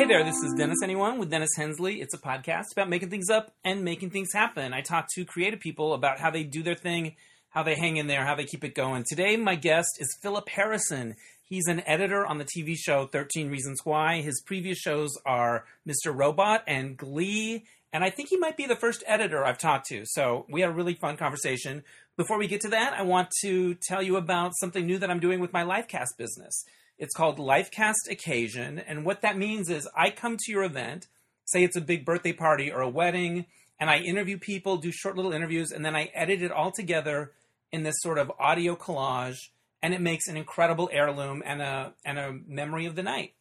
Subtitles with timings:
[0.00, 2.00] Hey there, this is Dennis Anyone with Dennis Hensley.
[2.00, 4.72] It's a podcast about making things up and making things happen.
[4.72, 7.16] I talk to creative people about how they do their thing,
[7.50, 9.04] how they hang in there, how they keep it going.
[9.06, 11.16] Today, my guest is Philip Harrison.
[11.42, 14.22] He's an editor on the TV show 13 Reasons Why.
[14.22, 16.16] His previous shows are Mr.
[16.16, 20.04] Robot and Glee, and I think he might be the first editor I've talked to.
[20.06, 21.84] So we had a really fun conversation.
[22.16, 25.20] Before we get to that, I want to tell you about something new that I'm
[25.20, 26.64] doing with my Livecast business.
[27.00, 31.06] It's called Livecast Occasion, and what that means is I come to your event,
[31.46, 33.46] say it's a big birthday party or a wedding,
[33.80, 37.32] and I interview people, do short little interviews, and then I edit it all together
[37.72, 39.38] in this sort of audio collage,
[39.82, 43.32] and it makes an incredible heirloom and a and a memory of the night.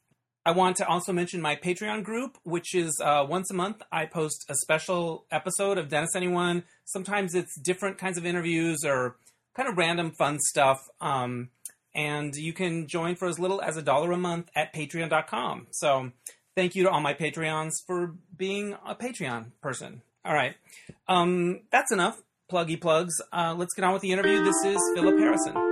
[0.45, 3.81] I want to also mention my Patreon group, which is uh, once a month.
[3.91, 6.63] I post a special episode of Dennis Anyone.
[6.85, 9.17] Sometimes it's different kinds of interviews or
[9.53, 10.77] kind of random fun stuff.
[11.01, 11.49] Um,
[11.99, 15.67] and you can join for as little as a dollar a month at patreon.com.
[15.71, 16.11] So
[16.55, 20.01] thank you to all my Patreons for being a Patreon person.
[20.23, 20.55] All right.
[21.09, 23.15] Um, that's enough pluggy plugs.
[23.33, 24.43] Uh, let's get on with the interview.
[24.43, 25.68] This is Philip Harrison.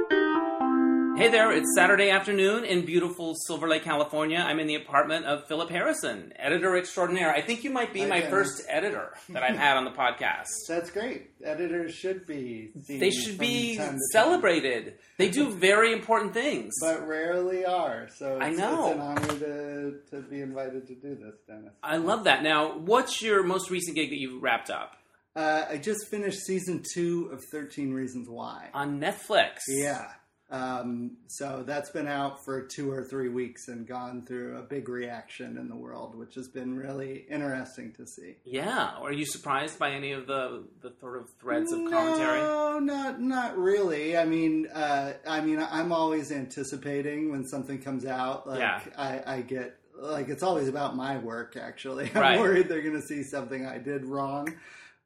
[1.17, 4.37] Hey there, it's Saturday afternoon in beautiful Silver Lake, California.
[4.37, 7.31] I'm in the apartment of Philip Harrison, editor extraordinaire.
[7.33, 8.29] I think you might be Hi, my Dennis.
[8.29, 10.45] first editor that I've had on the podcast.
[10.67, 11.31] That's great.
[11.43, 12.69] Editors should be.
[12.83, 14.99] seen They should be time to time, celebrated.
[15.17, 16.73] They do very important things.
[16.79, 18.09] but rarely are.
[18.15, 18.85] So I it's, know.
[18.91, 21.73] it's an honor to, to be invited to do this, Dennis.
[21.81, 22.43] I love that.
[22.43, 24.95] Now, what's your most recent gig that you wrapped up
[25.35, 28.69] Uh, I just finished season two of Thirteen Reasons Why.
[28.75, 29.61] on Netflix?
[29.67, 30.05] Yeah.
[30.49, 34.87] Um, so that's been out for two or three weeks and gone through a big
[34.87, 38.35] reaction in the world, which has been really interesting to see.
[38.45, 38.91] Yeah.
[39.01, 42.39] Are you surprised by any of the the sort of threads of commentary?
[42.39, 44.17] No, not not really.
[44.17, 48.47] I mean, uh, I mean, I'm always anticipating when something comes out.
[48.47, 48.79] Like Yeah.
[48.97, 51.57] I, I get like it's always about my work.
[51.57, 52.39] Actually, I'm Right.
[52.39, 54.53] worried they're going to see something I did wrong.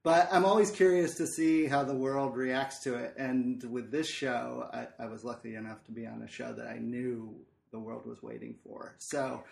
[0.03, 3.14] But I'm always curious to see how the world reacts to it.
[3.17, 6.67] And with this show, I, I was lucky enough to be on a show that
[6.67, 7.36] I knew
[7.71, 8.95] the world was waiting for.
[8.98, 9.43] So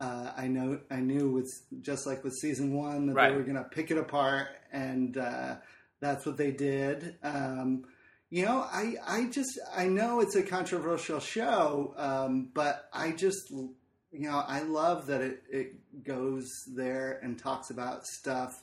[0.00, 3.30] uh, I know I knew with just like with season one that Right.
[3.30, 5.56] they were going to pick it apart, and uh,
[6.00, 7.16] that's what they did.
[7.22, 7.84] Um,
[8.28, 13.50] you know, I I just I know it's a controversial show, um, but I just
[13.50, 13.78] you
[14.12, 18.62] know I love that it it goes there and talks about stuff.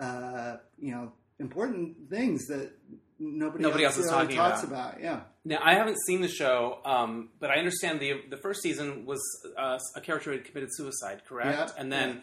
[0.00, 2.72] Uh, you know, important things that
[3.18, 4.94] nobody Nobody else, else is talking talks about.
[4.94, 5.02] about.
[5.02, 5.20] Yeah.
[5.44, 9.20] Now, I haven't seen the show, um, but I understand the the first season was
[9.58, 11.72] uh, a character who had committed suicide, correct?
[11.74, 12.22] Yeah, and then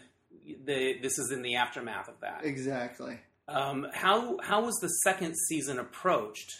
[0.65, 2.41] the this is in the aftermath of that.
[2.43, 3.19] Exactly.
[3.47, 6.51] Um, how how was the second season approached?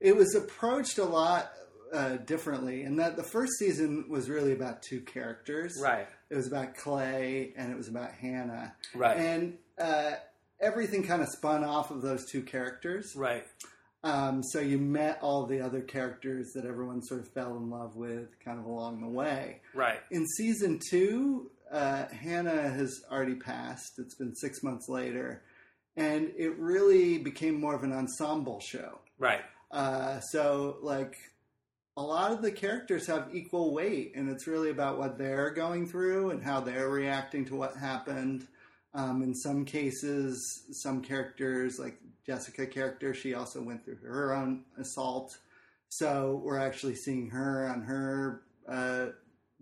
[0.00, 1.50] It was approached a lot
[1.92, 5.78] uh, differently, and that the first season was really about two characters.
[5.82, 6.06] Right.
[6.30, 9.16] It was about Clay and it was about Hannah, Right.
[9.16, 10.12] and uh,
[10.60, 13.14] everything kind of spun off of those two characters.
[13.16, 13.44] right.
[14.04, 17.96] Um, so you met all the other characters that everyone sort of fell in love
[17.96, 19.60] with, kind of along the way.
[19.74, 19.98] Right.
[20.12, 23.98] In season two, uh, Hannah has already passed.
[23.98, 25.42] It's been six months later,
[25.96, 29.00] and it really became more of an ensemble show.
[29.18, 29.42] Right.
[29.72, 31.16] Uh, so like
[31.96, 35.88] a lot of the characters have equal weight, and it's really about what they're going
[35.88, 38.46] through and how they're reacting to what happened.
[38.94, 44.64] Um, in some cases, some characters, like Jessica character, she also went through her own
[44.78, 45.36] assault.
[45.90, 49.06] So we're actually seeing her on her uh,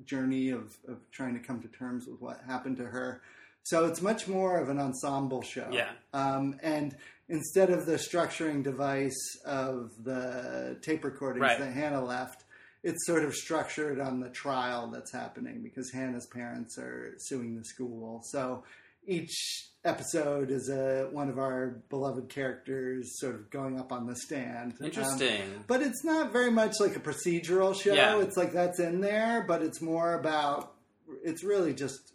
[0.04, 3.22] journey of, of trying to come to terms with what happened to her.
[3.65, 5.69] So it's much more of an ensemble show.
[5.72, 5.91] Yeah.
[6.12, 6.97] Um, and
[7.28, 11.59] instead of the structuring device of the tape recordings Right.
[11.59, 12.44] that Hannah left,
[12.84, 17.65] it's sort of structured on the trial that's happening because Hannah's parents are suing the
[17.65, 18.22] school.
[18.31, 18.62] So
[19.06, 24.16] each episode is a one of our beloved characters sort of going up on the
[24.16, 24.74] stand.
[24.80, 25.64] Um, Interesting.
[25.66, 27.94] but it's not very much like a procedural show.
[27.94, 28.20] Yeah.
[28.20, 30.72] It's like that's in there, but it's more about.
[31.24, 32.12] It's really just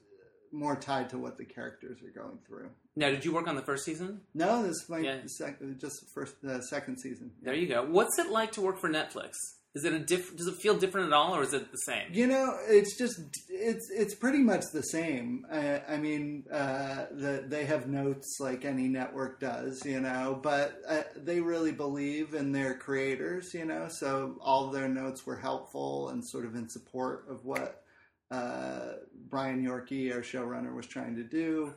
[0.51, 2.69] more tied to what the characters are going through.
[2.97, 4.19] now, did you work on the first season?
[4.33, 5.19] No, this is my Yeah.
[5.27, 7.31] sec- just the first, the second season.
[7.41, 7.85] There you go.
[7.85, 9.31] What's it like to work for Netflix?
[9.73, 12.07] Is it a diff- Does it feel different at all, or is it the same?
[12.11, 15.45] You know, it's just it's it's pretty much the same.
[15.49, 20.81] I, I mean, uh, the, they have notes like any network does, you know, but
[20.87, 23.87] uh, they really believe in their creators, you know.
[23.87, 27.83] So all their notes were helpful and sort of in support of what
[28.29, 28.95] uh,
[29.29, 31.73] Brian Yorkey, our showrunner, was trying to do,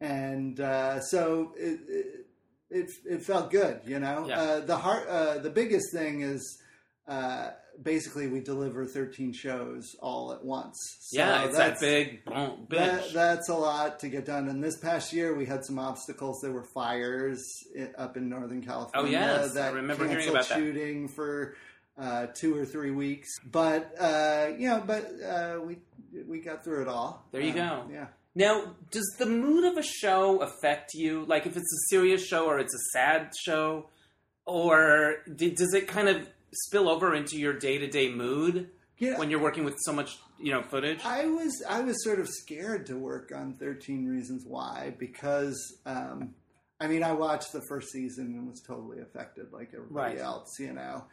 [0.00, 2.26] and uh, so it, it
[2.70, 4.26] it it felt good, you know.
[4.28, 4.40] Yeah.
[4.40, 6.61] Uh, the heart, uh, the biggest thing is
[7.08, 7.50] uh,
[7.82, 10.78] basically we deliver 13 shows all at once.
[11.00, 14.48] So yeah, it's that that's- big boom, that, that's a lot to get done.
[14.48, 16.40] And this past year, we had some obstacles.
[16.42, 17.42] There were fires
[17.98, 19.18] up in Northern California.
[19.18, 19.50] Oh, yes.
[19.52, 20.56] I that remember hearing about that.
[20.58, 21.56] shooting for
[21.98, 23.28] uh, two or three weeks.
[23.50, 25.78] But uh, you know, but uh, we
[26.26, 27.26] we got through it all.
[27.32, 27.82] There you Um, go.
[27.92, 28.06] Yeah.
[28.34, 31.26] Now, does the mood of a show affect you?
[31.26, 33.90] Like, if it's a serious show or it's a sad show,
[34.46, 39.18] or does it kind of spill over into your day to day mood Yeah.
[39.18, 41.00] when you're working with so much, you know, footage?
[41.04, 46.34] I was I was sort of scared to work on Thirteen Reasons Why because um,
[46.80, 50.18] I mean I watched the first season and was totally affected like everybody Right.
[50.18, 51.04] else, you know,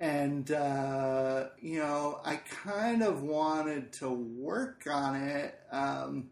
[0.00, 6.30] and uh, you know I kind of wanted to work on it um,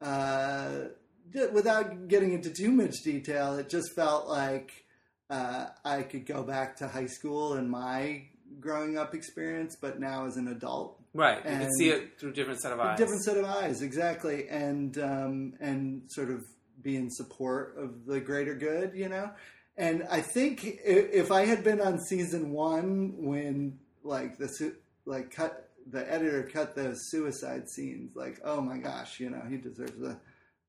[0.00, 0.84] uh,
[1.32, 3.56] d- without getting into too much detail.
[3.58, 4.84] It just felt like
[5.30, 8.24] uh, I could go back to high school and my
[8.60, 11.38] growing up experience, but now as an adult right.
[11.38, 12.98] You can and- see it through a different set of eyes.
[12.98, 16.44] different set of eyes, exactly, and um, and sort of
[16.82, 19.30] be in support of the greater good, you know.
[19.76, 25.30] And I think if I had been on season one when like the su- like
[25.30, 30.00] cut the editor cut those suicide scenes, like oh my gosh, you know he deserves
[30.02, 30.18] a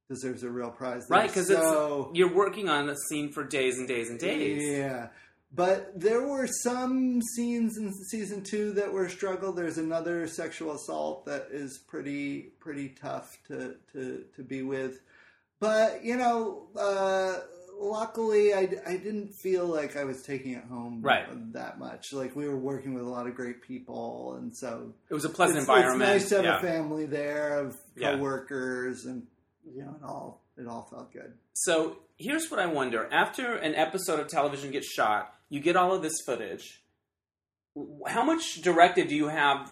[0.09, 3.87] deserves a real prize, right, because so, you're working on a scene for days and
[3.87, 4.63] days and days.
[4.63, 5.07] yeah.
[5.53, 9.53] But there were some scenes in season two that were a struggle.
[9.53, 14.99] There's another sexual assault that is pretty pretty tough to to, to be with.
[15.61, 17.39] But you know, uh,
[17.79, 21.25] luckily I, I didn't feel like I was taking it home Right.
[21.53, 22.11] that much.
[22.11, 25.29] Like we were working with a lot of great people, and so It was a
[25.29, 26.11] pleasant it's, environment.
[26.11, 26.57] It's nice to have yeah.
[26.57, 28.15] a family there of Yeah.
[28.15, 29.25] coworkers, and
[29.75, 31.33] you know, it all it all felt good.
[31.53, 35.93] So here's what I wonder: after an episode of television gets shot, you get all
[35.93, 36.83] of this footage.
[38.07, 39.71] How much directed do you have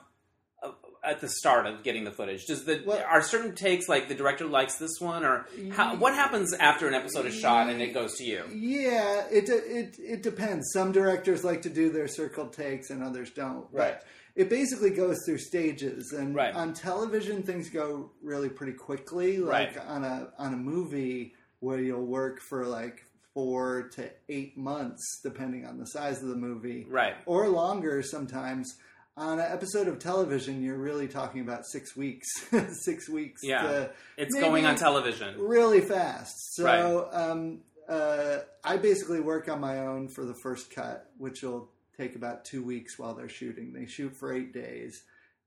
[0.61, 0.71] uh,
[1.03, 2.45] at the start of getting the footage?
[2.45, 6.13] Does the Well- are certain takes like the director likes this one, or how, what
[6.13, 8.43] happens after an episode is shot and it goes to you?
[8.53, 10.71] Yeah, it it it depends.
[10.71, 13.71] Some directors like to do their circled takes, and others don't.
[13.71, 13.97] But Right.
[14.35, 16.53] It basically goes through stages, and Right.
[16.53, 19.37] on television things go really pretty quickly.
[19.37, 19.87] Like Right.
[19.87, 25.65] on a on a movie where you'll work for like four to eight months, depending
[25.65, 27.15] on the size of the movie, Right.
[27.25, 28.75] or longer sometimes.
[29.17, 32.27] On an episode of television, you're really talking about six weeks.
[32.83, 33.41] six weeks.
[33.43, 33.61] Yeah.
[33.63, 35.39] to- It's going on television.
[35.39, 36.35] really fast.
[36.55, 37.13] So Right.
[37.13, 42.15] um, uh, I basically work on my own for the first cut, which will take
[42.15, 43.73] about two weeks while they're shooting.
[43.73, 45.01] They shoot for eight days,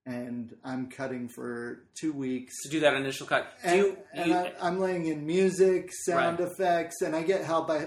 [0.07, 2.55] and I'm cutting for two weeks.
[2.63, 5.91] To do that initial cut, do And, you, and you- I, I'm laying in music,
[6.05, 6.49] sound Right.
[6.49, 7.85] effects, and I get help by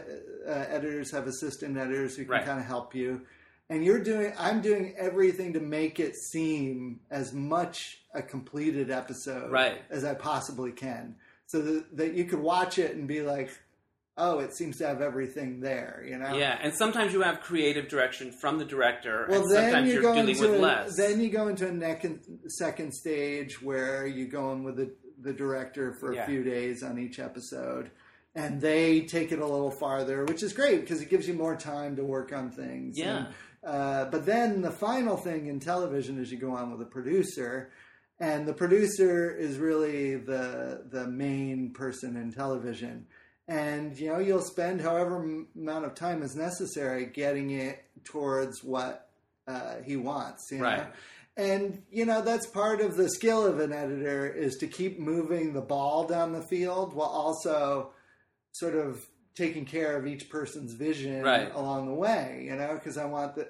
[0.48, 1.12] uh, editors.
[1.12, 2.46] Have assistant editors who can Right.
[2.46, 3.22] kind of help you.
[3.70, 9.50] And you're doing, I'm doing everything to make it seem as much a completed episode
[9.52, 9.82] Right.
[9.90, 11.16] as I possibly can,
[11.48, 13.50] so that, that you could watch it and be like,
[14.24, 16.36] "Oh, it seems to have everything there," you know.
[16.36, 19.94] yeah, and sometimes you have creative direction from the director, Well, and then sometimes you
[19.96, 20.96] you're go dealing into with a, less.
[20.98, 22.06] then you go into a neck
[22.48, 26.24] second stage where you go in with the, the director for Yeah.
[26.24, 27.92] a few days on each episode,
[28.36, 31.56] and they take it a little farther, which is great because it gives you more
[31.56, 32.98] time to work on things.
[32.98, 33.18] Yeah.
[33.18, 33.28] And,
[33.64, 37.72] uh, but then the final thing in television is you go on with a producer,
[38.20, 43.06] and the producer is really the the main person in television.
[43.52, 48.64] And you know you'll spend however m- amount of time is necessary getting it towards
[48.64, 49.10] what
[49.48, 50.48] uh, he wants.
[50.52, 50.64] You know?
[50.64, 50.88] Right.
[51.36, 55.54] And you know that's part of the skill of an editor is to keep moving
[55.54, 57.92] the ball down the field while also
[58.54, 59.06] sort of
[59.36, 61.52] taking care of each person's vision Right.
[61.54, 62.44] along the way.
[62.46, 63.48] You know, because I want the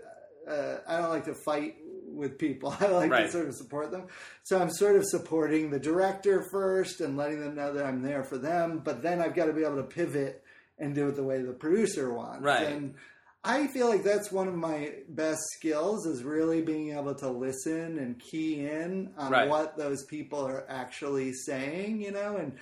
[0.48, 1.76] uh, I don't like to fight
[2.14, 2.76] with people.
[2.80, 3.26] I like Right.
[3.26, 4.08] to sort of support them.
[4.44, 8.24] So I'm sort of supporting the director first and letting them know that I'm there
[8.24, 8.82] for them.
[8.84, 10.44] But then I've got to be able to pivot
[10.78, 12.42] and do it the way the producer wants.
[12.44, 12.68] Right.
[12.68, 12.96] And
[13.44, 17.98] I feel like that's one of my best skills is really being able to listen
[17.98, 19.50] and key in on Right.
[19.50, 22.54] what those people are actually saying, you know, and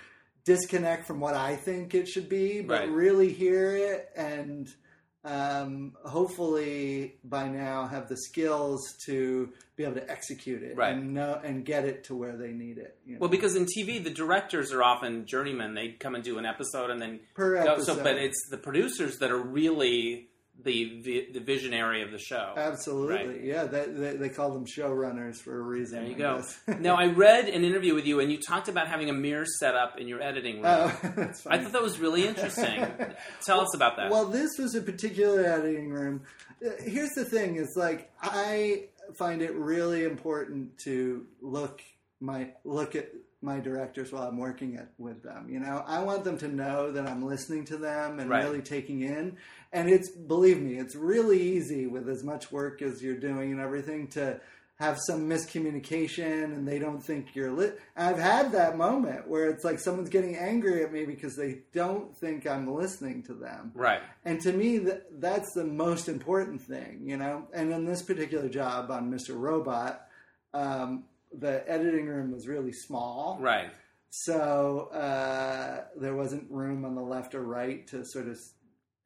[0.46, 2.90] disconnect from what I think it should be, but Right.
[2.90, 4.68] really hear it and
[5.26, 10.94] um, hopefully by now have the skills to be able to execute it Right.
[10.96, 12.98] and know and get it to where they need it.
[13.06, 15.74] You know, Well, because in TV, the directors are often journeymen.
[15.74, 17.74] They come and do an episode and then per go.
[17.74, 17.98] episode.
[17.98, 20.29] So, but it's the producers that are really
[20.64, 22.54] the the, the visionary of the show.
[22.58, 23.44] Absolutely, Right.
[23.44, 23.64] yeah.
[23.66, 26.00] They, they they call them showrunners for a reason.
[26.00, 26.78] There you I go.
[26.80, 29.76] now I read an interview with you, and you talked about having a mirror set
[29.76, 30.66] up in your editing room.
[30.66, 32.86] oh, that's I thought that was really interesting.
[33.46, 34.12] Tell us about that.
[34.12, 36.22] Well, this was a particular editing room.
[36.66, 38.86] Uh, Here's the thing: is like I
[39.16, 41.82] find it really important to look
[42.20, 43.10] my look at
[43.42, 45.48] my directors while I'm working at, with them.
[45.50, 48.44] You know, I want them to know that I'm listening to them and Right.
[48.44, 49.38] really taking in.
[49.72, 53.60] And it's believe me, it's really easy with as much work as you're doing and
[53.62, 54.40] everything to
[54.80, 57.80] have some miscommunication and they don't think you're lit.
[57.98, 62.16] I've had that moment where it's like someone's getting angry at me because they don't
[62.18, 63.72] think I'm listening to them.
[63.76, 64.02] right.
[64.26, 67.48] And to me, that, that's the most important thing, you know.
[67.54, 69.38] And in this particular job on Mr.
[69.38, 70.08] Robot,
[70.54, 71.04] um,
[71.38, 73.70] the editing room was really small, Right.
[74.10, 78.40] so uh, there wasn't room on the left or right to sort of.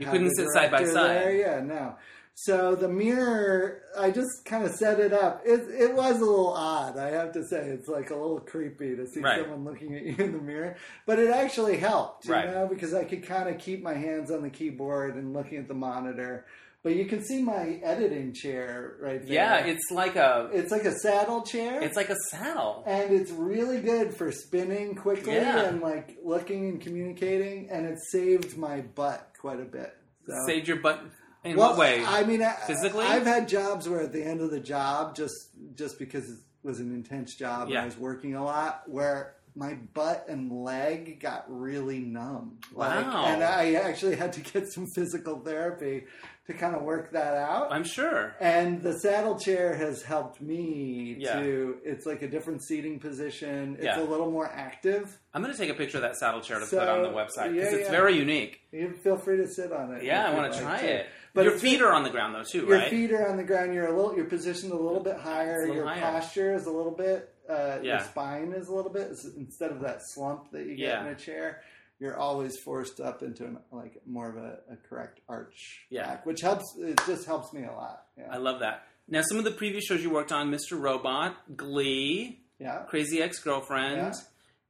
[0.05, 0.93] You couldn't sit side by side.
[1.17, 1.36] There.
[1.36, 1.95] Yeah, no.
[2.36, 5.43] So the mirror, I just kind of set it up.
[5.45, 7.60] It it was a little odd, I have to say.
[7.69, 9.41] It's like a little creepy to see Right.
[9.41, 12.50] someone looking at you in the mirror, but it actually helped, you Right.
[12.50, 15.67] know, because I could kind of keep my hands on the keyboard and looking at
[15.67, 16.45] the monitor.
[16.83, 19.33] But you can see my editing chair right there.
[19.33, 21.81] Yeah, it's like a it's like a saddle chair.
[21.81, 22.83] it's like a saddle.
[22.85, 25.63] and it's really good for spinning quickly Yeah.
[25.63, 29.95] and like looking and communicating, and it saved my butt quite a bit.
[30.27, 30.33] So.
[30.45, 31.01] Saved your butt
[31.45, 32.03] in well, what way?
[32.05, 33.05] I mean, I, Physically?
[33.05, 35.33] I've had jobs where at the end of the job, just
[35.75, 39.75] just because it was an intense job and I was working a lot, where my
[39.93, 42.57] butt and leg got really numb.
[42.73, 43.25] Like, Wow.
[43.27, 46.05] and I actually had to get some physical therapy
[46.47, 47.71] to kind of work that out.
[47.71, 48.35] I'm sure.
[48.41, 51.39] And the saddle chair has helped me Yeah.
[51.41, 51.77] to.
[51.85, 53.75] It's like a different seating position.
[53.75, 54.01] It's Yeah.
[54.01, 55.17] a little more active.
[55.33, 57.09] I'm going to take a picture of that saddle chair to So, put on the
[57.09, 57.91] website because yeah, it's yeah.
[57.91, 58.59] very unique.
[58.73, 60.03] You feel free to sit on it.
[60.03, 61.07] Yeah, I want to like try it.
[61.33, 62.89] But your feet are on the ground though too, Your right?
[62.89, 63.73] feet are on the ground.
[63.73, 64.15] You're a little.
[64.15, 65.62] You're positioned a little bit higher.
[65.62, 66.01] Little your higher.
[66.01, 67.29] posture is a little bit.
[67.50, 71.01] Uh, Your spine is a little bit instead of that slump that you get Yeah.
[71.01, 71.62] in a chair.
[72.03, 76.05] You're always forced up into an, like more of a, a correct arch Yeah.
[76.05, 76.75] back, which helps.
[76.77, 78.07] It just helps me a lot.
[78.29, 78.83] I love that.
[79.07, 80.77] Now, some of the previous shows you worked on, Mr.
[80.77, 82.79] Robot, Glee, yeah.
[82.89, 83.95] Crazy Ex-Girlfriend.
[83.95, 84.13] Yeah.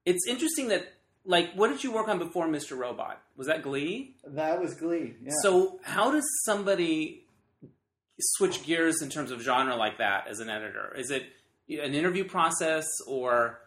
[0.05, 0.93] It's interesting that,
[1.25, 2.77] like, what did you work on before Mr.
[2.77, 3.19] Robot?
[3.35, 4.15] Was that Glee?
[4.23, 5.15] That was Glee.
[5.23, 5.31] Yeah.
[5.41, 7.25] So, how does somebody
[8.19, 10.93] switch gears in terms of genre like that as an editor?
[10.95, 11.23] Is it
[11.67, 13.59] an interview process or?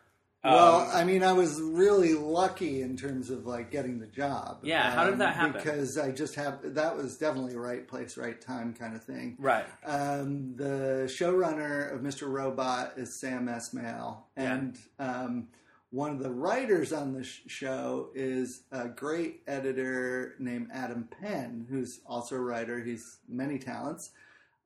[0.44, 4.58] Um, Well, I mean, I was really lucky in terms of like getting the job.
[4.62, 5.52] Um, Yeah, how did that happen?
[5.52, 9.36] Because I just have that was definitely a right place, right time kind of thing.
[9.38, 9.66] right.
[9.84, 12.30] Um, the showrunner of Mr.
[12.30, 14.54] Robot is Sam Esmail, Yeah.
[14.54, 15.48] and um,
[15.90, 22.00] one of the writers on the show is a great editor named Adam Penn, who's
[22.06, 22.80] also a writer.
[22.80, 24.10] He's many talents.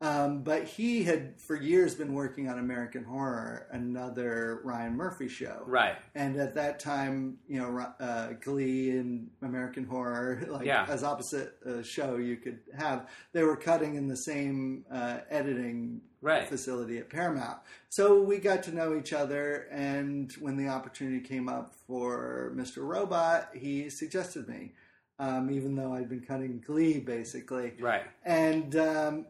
[0.03, 5.63] Um, but he had for years been working on American Horror, another Ryan Murphy show.
[5.67, 5.97] Right.
[6.15, 10.87] And at that time, you know, uh, Glee and American Horror, like Yeah.
[10.89, 16.01] as opposite uh, show you could have, they were cutting in the same uh, editing
[16.23, 16.47] Right.
[16.49, 17.59] facility at Paramount.
[17.91, 22.87] So we got to know each other, and when the opportunity came up for Mr.
[22.87, 24.73] Robot, he suggested me,
[25.19, 27.73] um, even though I'd been cutting Glee basically.
[27.81, 28.03] Right.
[28.23, 29.27] And um,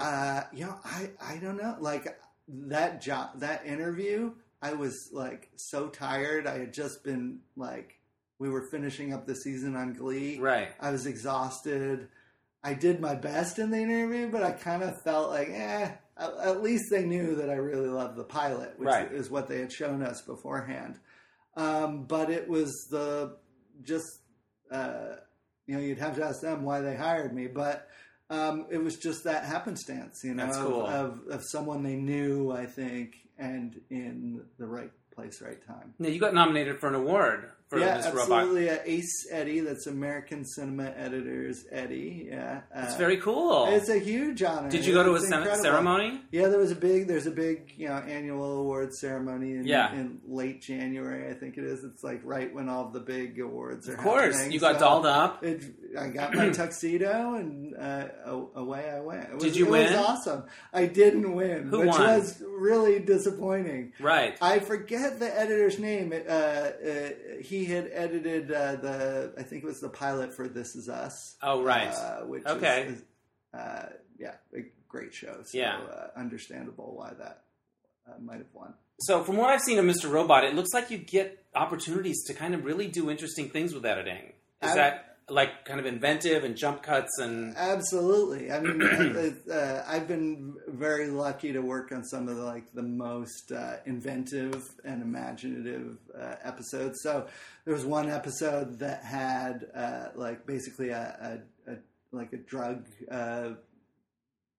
[0.00, 4.32] uh, you know, I I don't know, like that job, that interview.
[4.62, 6.46] I was like so tired.
[6.46, 8.00] I had just been like,
[8.38, 10.38] we were finishing up the season on Glee.
[10.38, 10.68] Right.
[10.80, 12.08] I was exhausted.
[12.62, 15.90] I did my best in the interview, but I kind of felt like, eh.
[16.16, 19.10] At, least they knew that I really loved the pilot, which Right.
[19.12, 20.98] is what they had shown us beforehand.
[21.56, 23.36] Um, but it was the
[23.82, 24.20] just
[24.70, 25.16] uh,
[25.66, 27.88] you know you'd have to ask them why they hired me, but
[28.30, 32.50] um, it was just that happenstance, you know, That's of, of of someone they knew,
[32.50, 35.94] I think, and in the right place, right time.
[35.98, 38.20] Now, you got nominated for an award for yeah, robot.
[38.20, 38.70] absolutely.
[38.70, 42.28] Uh, Ace Eddie, that's American Cinema Editors Eddie.
[42.30, 43.66] Yeah, uh, It's very cool.
[43.68, 44.70] It's a huge honor.
[44.70, 45.62] Did you go to a It's cem- incredible.
[45.62, 46.20] ceremony?
[46.30, 47.06] Yeah, there was a big.
[47.06, 49.92] There's a big, you know, annual awards ceremony in, Yeah.
[49.94, 51.28] in late January.
[51.30, 51.84] I think it is.
[51.84, 53.92] It's like right when all the big awards are.
[53.94, 54.34] Of course.
[54.36, 54.52] happening.
[54.52, 55.42] You got So dolled up.
[55.44, 55.64] It,
[55.98, 58.08] I got my tuxedo and uh,
[58.54, 59.24] away I went.
[59.30, 59.92] It was, Did you it win?
[59.92, 60.44] Was awesome.
[60.72, 62.00] I didn't win, Who which won?
[62.00, 63.92] was really disappointing.
[64.00, 64.36] Right.
[64.40, 66.12] I forget the editor's name.
[66.12, 67.10] Uh, uh,
[67.64, 71.36] he had edited uh, the, I think it was the pilot for This Is Us.
[71.42, 71.88] Oh, right.
[71.94, 72.82] Uh, which Okay.
[72.88, 73.04] is, is,
[73.58, 73.86] uh,
[74.18, 75.42] yeah, a great show.
[75.44, 75.78] So Yeah.
[75.80, 77.42] uh, understandable why that
[78.08, 78.74] uh, might have won.
[79.00, 80.08] So, from what I've seen of Mr.
[80.10, 83.84] Robot, it looks like you get opportunities to kind of really do interesting things with
[83.84, 84.32] editing.
[84.62, 88.52] Is I- that like kind of inventive and jump cuts and Absolutely.
[88.52, 88.82] I mean,
[89.50, 93.50] uh, uh, I've been very lucky to work on some of the, like the most
[93.50, 97.00] uh, inventive and imaginative uh, episodes.
[97.02, 97.26] So
[97.64, 101.76] there was one episode that had uh, like basically a, a, a
[102.12, 103.50] like a drug uh,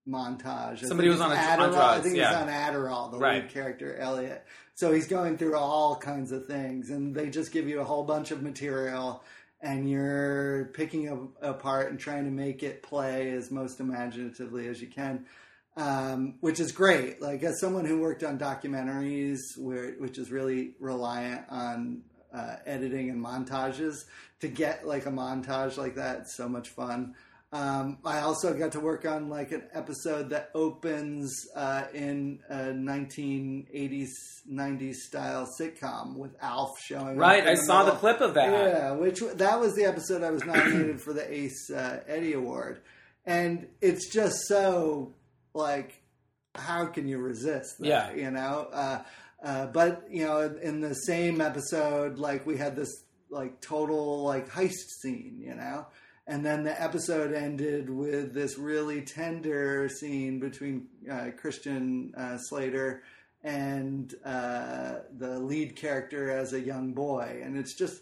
[0.07, 0.83] montage.
[0.83, 1.41] I Somebody was on a- on
[1.71, 1.77] Adderall.
[1.77, 2.29] I think yeah.
[2.29, 3.43] he's on Adderall, the Right.
[3.43, 4.45] lead character Elliot.
[4.75, 8.03] So he's going through all kinds of things, and they just give you a whole
[8.03, 9.23] bunch of material,
[9.65, 14.79] and you're picking it apart and trying to make it play as most imaginatively as
[14.79, 15.25] you can.
[15.75, 17.21] Um, which is great.
[17.21, 22.03] Like as someone who worked on documentaries, where which is really reliant on
[22.33, 24.05] uh, editing and montages,
[24.39, 27.15] to get like a montage like that, so much fun.
[27.55, 32.55] Um, I also got to work on like an episode that opens uh, in a
[32.73, 34.09] 1980s
[34.51, 37.47] 90s style sitcom with Alf showing right.
[37.47, 38.51] I saw the clip of that.
[38.51, 42.81] Yeah, which that was the episode I was nominated for the Ace uh, Eddie Award,
[43.25, 45.13] and it's just so
[45.53, 46.01] like,
[46.55, 47.75] how can you resist?
[47.79, 48.13] That, Yeah.
[48.13, 48.67] you know.
[48.71, 48.99] Uh,
[49.43, 54.23] uh, but you know, in, in the same episode, like we had this like total
[54.23, 55.85] like heist scene, you know.
[56.27, 63.03] And then the episode ended with this really tender scene between uh, Christian uh, Slater
[63.43, 68.01] and uh, the lead character as a young boy, and it's just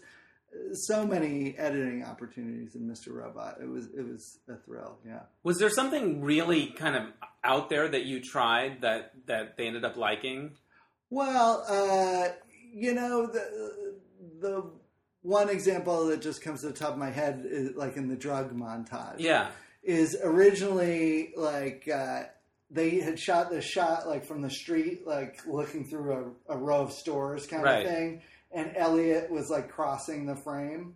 [0.72, 3.12] so many editing opportunities in Mr.
[3.12, 3.58] Robot.
[3.60, 4.98] It was it was a thrill.
[5.06, 5.20] Yeah.
[5.42, 7.02] Was there something really kind of
[7.42, 10.52] out there that you tried that that they ended up liking?
[11.10, 12.32] Well, uh,
[12.72, 13.98] you know the
[14.40, 14.70] the
[15.24, 18.14] one example that just comes to the top of my head is like in the
[18.16, 19.16] drug montage.
[19.18, 19.48] Yeah.
[19.82, 22.24] is originally like uh,
[22.70, 26.82] they had shot this shot like from the street, like looking through a, a row
[26.82, 27.84] of stores kind Right.
[27.86, 30.94] of thing, and Elliot was like crossing the frame.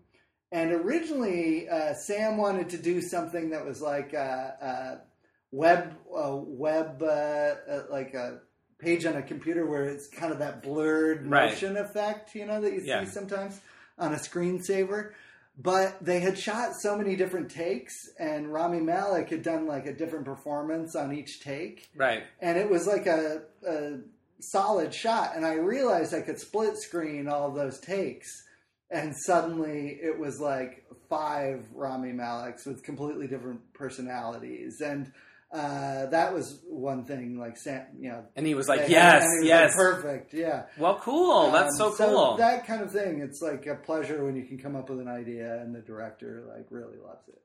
[0.53, 5.07] And originally, uh, Sam wanted to do something that was like a, a
[5.53, 8.41] web, a web, uh, uh, like a
[8.79, 11.51] page on a computer where it's kind of that blurred Right.
[11.51, 13.05] motion effect, you know, that you Yeah.
[13.05, 13.61] see sometimes
[13.99, 15.13] on a screensaver.
[15.61, 19.93] But they had shot so many different takes, and Rami Malek had done like a
[19.93, 22.23] different performance on each take Right.
[22.41, 23.99] and it was like a, a
[24.41, 28.45] solid shot and i realized i could split screen all those takes
[28.89, 35.11] and suddenly it was like five rami Maleks with completely different personalities and
[35.51, 39.45] uh, that was one thing like Sam, you know And he was like, "Yes, was
[39.47, 41.51] yes." like, perfect yeah Well, cool.
[41.51, 42.37] That's Um, so cool.
[42.37, 45.09] that kind of thing it's like a pleasure when you can come up with an
[45.09, 47.41] idea and the director like really loves it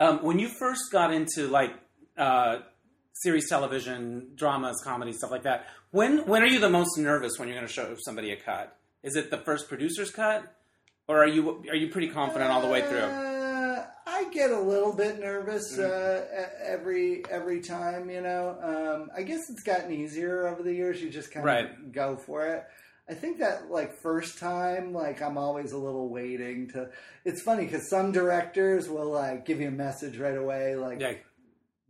[0.00, 1.72] Um, when you first got into like
[2.16, 2.58] uh,
[3.14, 7.48] series television, dramas, comedy, stuff like that, when when are you the most nervous when
[7.48, 8.76] you're going to show somebody a cut?
[9.02, 10.42] Is it the first producer's cut,
[11.08, 13.27] or are you are you pretty confident all the way through?
[14.28, 15.84] I get a little bit nervous Mm.
[15.84, 18.10] uh, every every time.
[18.10, 21.00] You know, um, I guess it's gotten easier over the years.
[21.02, 21.92] You just kind of Right.
[21.92, 22.64] go for it.
[23.08, 26.90] I think that like first time, like I'm always a little waiting to.
[27.24, 31.14] It's funny because some directors will like give you a message right away, like Yeah,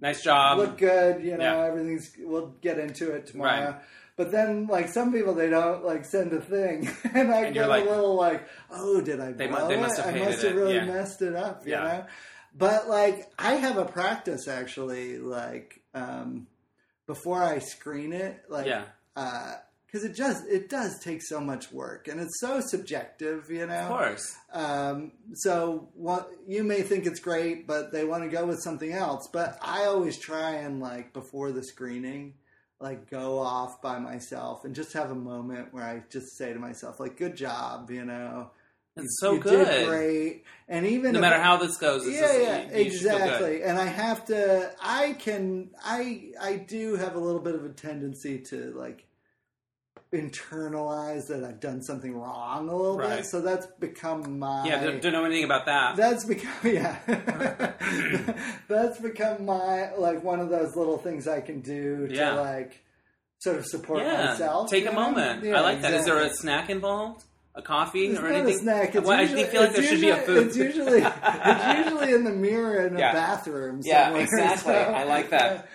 [0.01, 0.59] nice job.
[0.59, 1.67] look good, you know, yeah.
[1.67, 2.13] everything's.
[2.21, 3.71] We'll get into it tomorrow.
[3.73, 3.81] Right.
[4.19, 7.69] But then, like some people, they don't like send a thing, and I And get
[7.69, 9.81] like- a little like, "Oh, did I They mu- they it?
[9.81, 10.85] must have I must have it, really yeah.
[10.85, 11.83] messed it up." You Yeah.
[11.85, 12.05] know.
[12.57, 16.49] But like, I have a practice actually, like um,
[17.07, 18.85] before I screen it, like, yeah,
[19.87, 23.75] because it just it does take so much work, and it's so subjective, you know.
[23.83, 24.37] of course.
[24.53, 28.93] Um, so what you may think it's great, but they want to go with something
[28.93, 29.29] else.
[29.33, 32.35] But I always try and like before the screening,
[32.81, 36.59] like go off by myself and just have a moment where I just say to
[36.59, 38.51] myself, like, "Good job," you know.
[38.97, 39.67] It's so you good.
[39.67, 42.85] Did great, and even No if- matter how this goes, it's yeah, just, yeah, you-
[42.85, 43.63] you exactly.
[43.63, 44.73] And I have to.
[44.83, 45.71] I can.
[45.85, 49.05] I I do have a little bit of a tendency to like
[50.13, 53.19] internalize that I've done something wrong a little Right.
[53.19, 53.27] bit.
[53.27, 54.67] So that's become my.
[54.67, 55.97] Yeah, don't, don't know anything about that.
[55.97, 56.97] That's become yeah.
[58.69, 62.35] that's become my like one of those little things I can do to Yeah.
[62.35, 62.83] like
[63.39, 64.71] sort of support yeah, myself.
[64.71, 64.93] take a know?
[65.11, 65.45] moment.
[65.45, 65.95] Yeah, I like that.
[65.95, 67.25] Is there a snack involved?
[67.55, 68.55] A coffee It's or anything?
[68.55, 68.95] a snack.
[68.95, 70.47] It's Well, usually, I feel like there should be a food.
[70.47, 73.13] It's usually it's usually in the mirror in a Yeah.
[73.13, 73.81] bathroom.
[73.83, 74.73] Yeah, exactly.
[74.75, 75.69] so- I like that.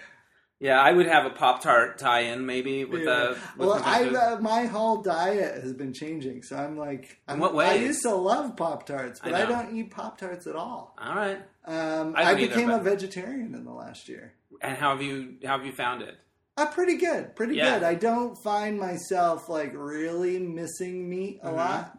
[0.63, 3.05] Yeah, I would have a Pop Tart tie-in maybe with Yeah.
[3.33, 3.37] the.
[3.57, 7.53] With well, I uh, my whole diet has been changing, so I'm like, I'm, what
[7.65, 10.95] I used to love Pop Tarts, but I I, don't eat Pop Tarts at all.
[10.97, 11.39] All right.
[11.65, 14.35] Um, I I, either, became but- a vegetarian in the last year.
[14.61, 16.15] And how have you how have you found it?
[16.55, 17.73] Uh, pretty good, pretty Yeah.
[17.79, 17.83] good.
[17.83, 21.55] I don't find myself like really missing meat a Mhm.
[21.57, 21.97] lot.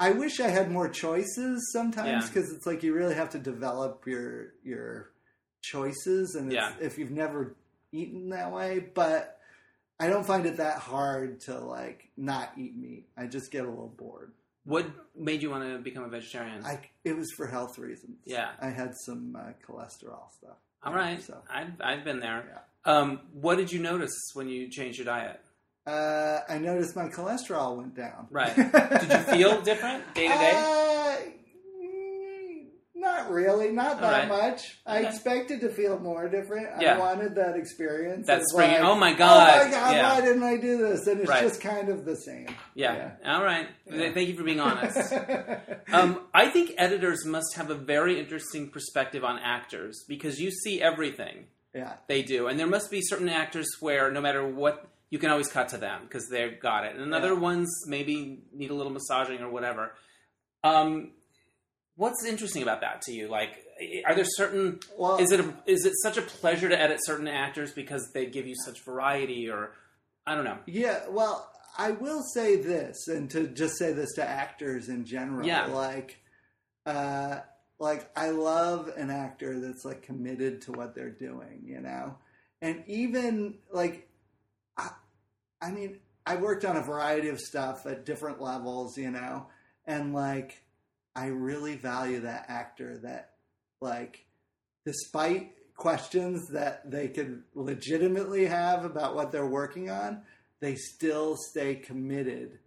[0.00, 2.28] I wish I had more choices sometimes Yeah.
[2.28, 5.10] because it's like you really have to develop your your
[5.62, 6.72] choices, and it's, Yeah.
[6.80, 7.56] if you've never
[7.96, 9.38] eaten that way, but
[9.98, 13.06] I don't find it that hard to like not eat meat.
[13.16, 14.32] I just get a little bored.
[14.64, 16.64] What made you want to become a vegetarian?
[16.64, 18.18] I it was for health reasons.
[18.24, 18.50] Yeah.
[18.60, 20.56] I had some uh, cholesterol stuff.
[20.82, 22.44] All right, So I've I've been there.
[22.48, 22.92] Yeah.
[22.92, 25.40] Um, what did you notice when you changed your diet?
[25.86, 28.26] uh, I noticed my cholesterol went down.
[28.30, 28.54] Right.
[29.00, 31.34] Did you feel different day to day?
[33.06, 34.50] Not really, not that right.
[34.50, 34.78] much.
[34.84, 35.08] I Okay.
[35.08, 36.68] expected to feel more different.
[36.80, 36.96] Yeah.
[36.96, 38.26] I wanted that experience.
[38.26, 39.92] That of spring- like, oh my God, Oh my god!
[39.94, 40.12] yeah.
[40.14, 41.06] Why didn't I do this?
[41.06, 41.42] And it's Right.
[41.42, 42.48] just kind of the same.
[42.74, 43.12] Yeah.
[43.24, 43.68] All right.
[43.88, 44.12] Yeah.
[44.12, 45.12] Thank you for being honest.
[45.92, 50.82] um, I think editors must have a very interesting perspective on actors because you see
[50.82, 51.94] everything yeah.
[52.08, 55.46] they do, and there must be certain actors where no matter what, you can always
[55.48, 57.38] cut to them because they've got it, and other Yeah.
[57.50, 59.94] ones maybe need a little massaging or whatever.
[60.64, 61.12] Um,
[61.96, 63.28] what's interesting about that to you?
[63.28, 63.50] Like,
[64.06, 67.28] are there certain Well, is it a, is it such a pleasure to edit certain
[67.28, 69.72] actors because they give you such variety, or
[70.26, 70.58] I don't know.
[70.66, 75.46] Yeah, well, I will say this, and to just say this to actors in general,
[75.46, 75.66] Yeah.
[75.66, 76.18] like,
[76.86, 77.40] uh,
[77.78, 82.16] like I love an actor that's like committed to what they're doing, you know,
[82.62, 84.08] and even like,
[84.78, 84.90] I,
[85.60, 89.46] I mean, I worked on a variety of stuff at different levels, you know,
[89.84, 90.62] and like,
[91.16, 93.30] I really value that actor that,
[93.80, 94.26] like,
[94.84, 100.22] despite questions that they could legitimately have about what they're working on,
[100.60, 102.58] they still stay committed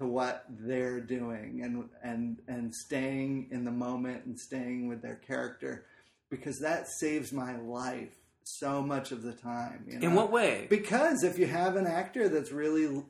[0.00, 5.16] to what they're doing and and and staying in the moment and staying with their
[5.16, 5.86] character
[6.30, 9.84] because that saves my life so much of the time.
[9.86, 10.06] You know?
[10.06, 10.66] In what way?
[10.70, 13.02] Because if you have an actor that's really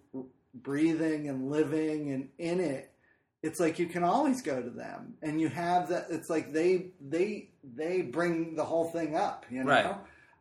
[0.55, 2.93] breathing and living and in it,
[3.43, 6.07] it's like you can always go to them, and you have that.
[6.11, 9.71] It's like they they they bring the whole thing up, you know.
[9.71, 9.97] Right.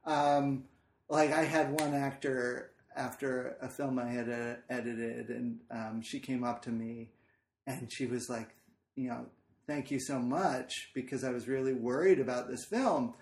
[0.06, 0.64] Um,
[1.10, 6.20] like I had one actor after a film I had uh, edited, and um, she
[6.20, 7.10] came up to me,
[7.68, 8.50] and she was like,
[8.96, 9.28] you know,
[9.68, 13.14] thank you so much because I was really worried about this film.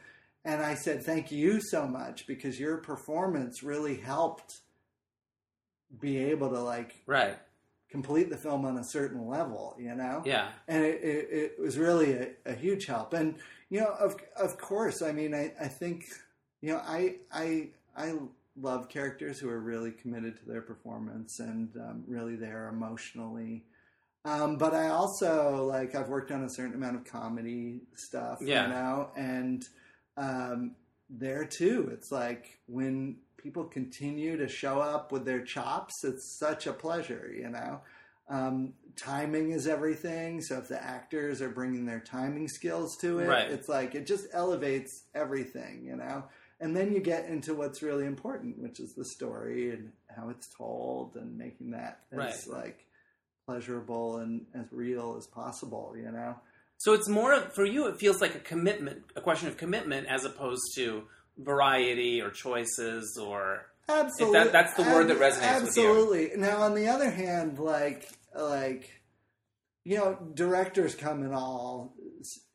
[0.45, 4.61] And I said, thank you so much because your performance really helped
[5.99, 7.37] be able to like right.
[7.95, 10.21] Complete the film on a certain level, you know?
[10.25, 10.49] Yeah.
[10.67, 13.13] And it, it, it was really a, a huge help.
[13.13, 13.35] And,
[13.69, 16.03] you know, of, of course, I mean, I, I think,
[16.61, 18.07] you know, I, I, I
[18.57, 23.63] love characters who are really committed to their performance and um, really there emotionally.
[24.25, 28.63] Um, but I also like I've worked on a certain amount of comedy stuff, Yeah.
[28.63, 29.63] you know, and
[30.17, 30.75] um,
[31.09, 36.65] there too, it's like when people continue to show up with their chops, it's such
[36.65, 37.79] a pleasure, you know.
[38.27, 43.27] Um, timing is everything, so if the actors are bringing their timing skills to it,
[43.27, 43.51] Right.
[43.51, 46.23] it's like it just elevates everything, you know.
[46.59, 50.47] And then you get into what's really important, which is the story and how it's
[50.57, 52.47] told, and making that as Right.
[52.47, 52.85] like
[53.45, 56.35] pleasurable and as real as possible, you know.
[56.77, 57.85] So it's more of- for you.
[57.85, 63.19] It feels like a commitment, a question of commitment, as opposed to variety or choices
[63.21, 65.89] or Absolutely, that's the word that resonates with you.
[65.89, 66.31] Absolutely.
[66.37, 68.89] Now, on the other hand, like like
[69.83, 71.93] you know, directors come in all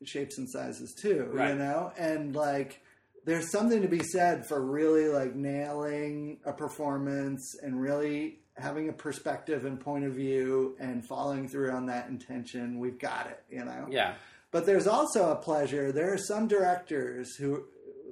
[0.03, 1.29] shapes and sizes too.
[1.31, 1.49] Right.
[1.49, 2.81] You know, and like
[3.25, 8.93] there's something to be said for really like nailing a performance and really having a
[8.93, 12.79] perspective and point of view and following through on that intention.
[12.79, 13.41] We've got it.
[13.49, 13.87] You know.
[13.89, 14.15] yeah,
[14.51, 15.93] But there's also a pleasure.
[15.93, 17.63] There are some directors who,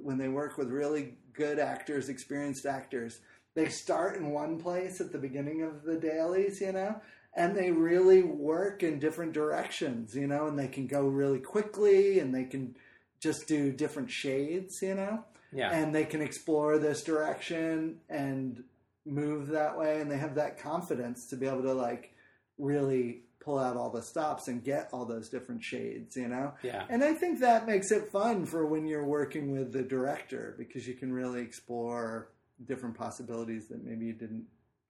[0.02, 3.20] when they work with really good actors, experienced actors,
[3.54, 7.00] they start in one place at the beginning of the dailies, you know,
[7.34, 12.18] and they really work in different directions, you know, and they can go really quickly
[12.18, 12.74] and they can
[13.20, 18.62] just do different shades, you know, yeah, and they can explore this direction and
[19.06, 22.14] move that way and they have that confidence to be able to like
[22.58, 26.84] really pull out all the stops and get all those different shades you know yeah.
[26.90, 30.86] and i think that makes it fun for when you're working with the director because
[30.86, 32.28] you can really explore
[32.66, 34.44] different possibilities that maybe you didn't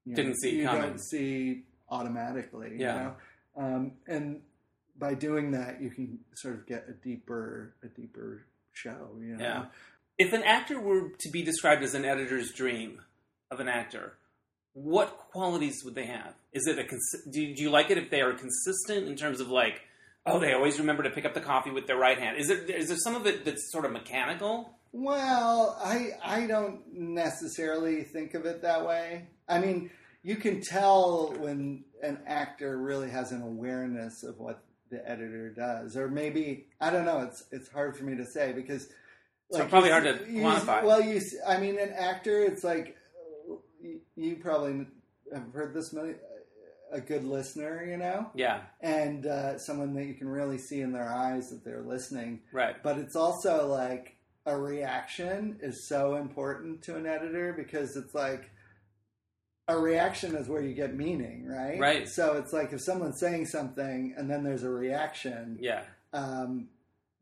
[0.05, 0.83] you Didn't see you coming.
[0.83, 2.95] don't see automatically Yeah.
[2.95, 3.15] you know
[3.57, 4.41] um, and
[4.99, 9.45] by doing that you can sort of get a deeper a deeper show you know
[9.45, 9.65] Yeah.
[10.19, 13.01] If an actor were to be described as an editor's dream
[13.51, 14.19] of an actor,
[14.83, 16.35] what qualities would they have?
[16.53, 19.17] Is it a cons- do, you, do you like it if they are consistent in
[19.17, 19.83] terms of like,
[20.27, 22.39] oh, they always remember to pick up the coffee with their right hand?
[22.39, 24.75] Is there is there some of it that's sort of mechanical?
[24.93, 29.29] Well, I I don't necessarily think of it that way.
[29.49, 29.91] I mean,
[30.23, 35.97] you can tell when an actor really has an awareness of what the editor does,
[35.97, 37.21] or maybe I don't know.
[37.21, 38.89] It's it's hard for me to say because
[39.53, 40.83] So probably you- hard to you- quantify.
[40.85, 42.97] Well, you, I mean, an actor, it's like
[44.17, 44.87] you, probably
[45.33, 46.15] have heard this many.
[46.93, 50.91] A good listener, you know, Yeah, and uh, someone that you can really see in
[50.91, 52.41] their eyes that they're listening.
[52.53, 52.83] right.
[52.83, 58.51] But it's also like a reaction is so important to an editor because it's like
[59.69, 61.79] a reaction is where you get meaning, right?
[61.79, 62.09] Right.
[62.09, 66.71] So it's like if someone's saying something and then there's a reaction, Yeah, um,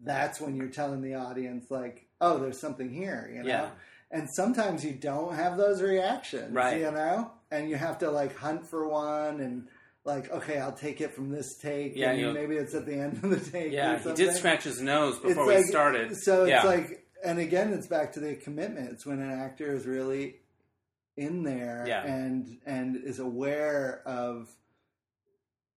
[0.00, 3.48] that's when you're telling the audience like, oh, there's something here, you know.
[3.48, 3.68] Yeah.
[4.10, 6.80] And sometimes you don't have those reactions, Right.
[6.80, 9.68] You know, and you have to like hunt for one and.
[10.04, 11.94] Like okay, I'll take it from this take.
[11.94, 13.72] Yeah, and maybe it's at the end of the take.
[13.72, 13.98] yeah.
[13.98, 16.16] He did scratch his nose before we started.
[16.16, 16.62] So it's Yeah.
[16.62, 18.88] like, and again, it's back to the commitment.
[18.90, 20.36] It's when an actor is really
[21.18, 22.04] in there Yeah.
[22.06, 24.48] and and is aware of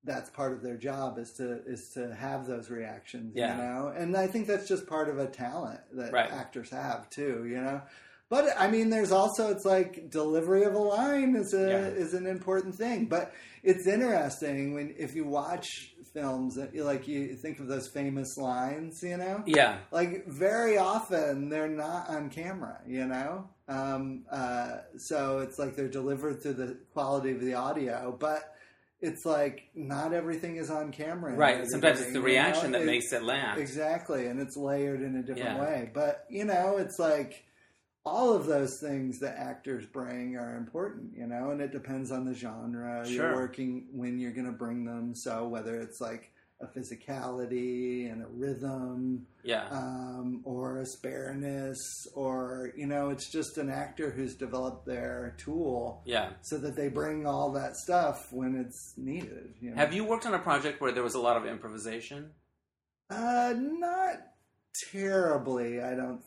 [0.05, 3.33] that's part of their job is to is to have those reactions.
[3.35, 3.57] Yeah.
[3.57, 6.31] You know, and I think that's just part of a talent that Right.
[6.31, 7.45] actors have too.
[7.47, 7.81] You know.
[8.31, 11.87] But I mean, there's also it's like delivery of a line is a Yeah.
[12.03, 13.07] is an important thing.
[13.07, 15.67] But it's interesting when if you watch
[16.13, 20.77] films, that you like you think of those famous lines, you know, yeah, like very
[20.77, 23.49] often they're not on camera, you know.
[23.67, 28.43] Um, uh, so it's like they're delivered through the quality of the audio, but
[29.01, 31.35] it's like not everything is on camera.
[31.35, 31.65] right.
[31.69, 32.43] Sometimes it's the doing, you know?
[32.43, 33.59] reaction that It- makes it land.
[33.59, 35.61] exactly, and it's layered in a different Yeah.
[35.61, 35.91] way.
[35.93, 37.43] But you know, it's like
[38.03, 42.25] all of those things that actors bring are important, you know, and it depends on
[42.25, 43.13] the genre Sure.
[43.13, 45.13] you're working when you're going to bring them.
[45.13, 51.77] So whether it's like a physicality and a rhythm, Yeah, um, or a spareness,
[52.13, 56.31] or you know, it's just an actor who's developed their tool yeah.
[56.41, 59.55] so that they bring all that stuff when it's needed.
[59.59, 59.75] You know?
[59.77, 62.31] Have you worked on a project where there was a lot of improvisation?
[63.09, 64.17] Uh, not
[64.91, 65.81] terribly.
[65.81, 66.21] I don't.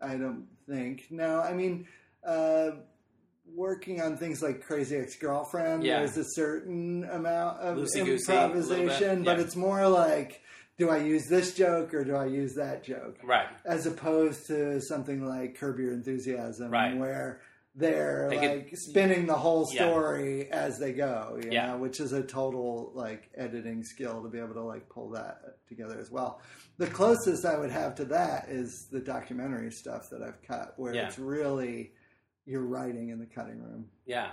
[0.00, 1.06] I don't think.
[1.10, 1.86] No, I mean,
[2.26, 2.70] uh,
[3.54, 5.98] working on things like Crazy Ex Girlfriend, Yeah.
[5.98, 10.40] there's a certain amount of Loosey-goosey, a bit, improvisation, but it's more like,
[10.78, 13.18] do I use this joke or do I use that joke?
[13.22, 13.46] Right.
[13.64, 16.96] As opposed to something like Curb Your Enthusiasm, Right.
[16.96, 17.40] where
[17.74, 19.88] they're They like could- spinning the whole Yeah.
[19.88, 21.68] story as they go, you Yeah.
[21.72, 25.58] know, which is a total like editing skill to be able to like pull that
[25.68, 26.40] together as well.
[26.78, 30.94] The closest I would have to that is the documentary stuff that I've cut, where
[30.94, 31.08] Yeah.
[31.08, 31.92] it's really
[32.46, 33.88] you're writing in the cutting room.
[34.06, 34.30] Yeah.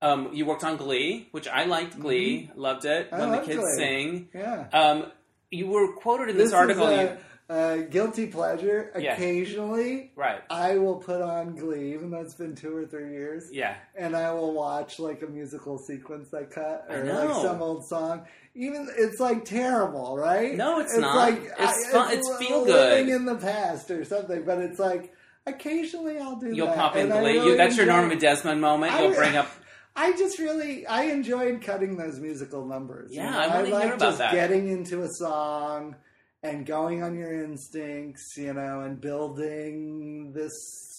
[0.00, 3.10] Um, you worked on Glee, which I liked Glee, loved it.
[3.10, 3.14] Mm-hmm.
[3.14, 3.74] I when the kids Glee.
[3.76, 4.28] sing.
[4.34, 4.66] Yeah.
[4.72, 5.12] Um,
[5.50, 6.88] you were quoted in this, This article.
[6.88, 7.16] is you,
[7.52, 8.90] a guilty pleasure.
[8.98, 9.14] Yeah.
[9.14, 10.40] Occasionally, right.
[10.50, 13.48] I will put on Glee, even though it's been two or three years.
[13.52, 13.74] Yeah.
[13.96, 17.26] and I will watch like a musical sequence I cut I or know.
[17.26, 18.26] like some old song.
[18.54, 20.54] Even it's like terrible, right?
[20.56, 21.32] No, it's not.
[21.58, 23.14] It's fun- it's li- feel living good.
[23.16, 24.44] in the past or something.
[24.44, 25.12] But it's like
[25.46, 26.54] occasionally I'll do.
[26.54, 27.32] You'll that, pop in and Glee.
[27.38, 28.92] really you, that's your Norma Desmond moment.
[28.92, 29.48] I- You'll bring up.
[29.96, 33.10] I just really I enjoyed cutting those musical numbers.
[33.10, 33.38] you Yeah, know?
[33.38, 34.32] I wanna like just that.
[34.32, 35.96] getting into a song
[36.42, 40.52] and going on your instincts, you know, and building this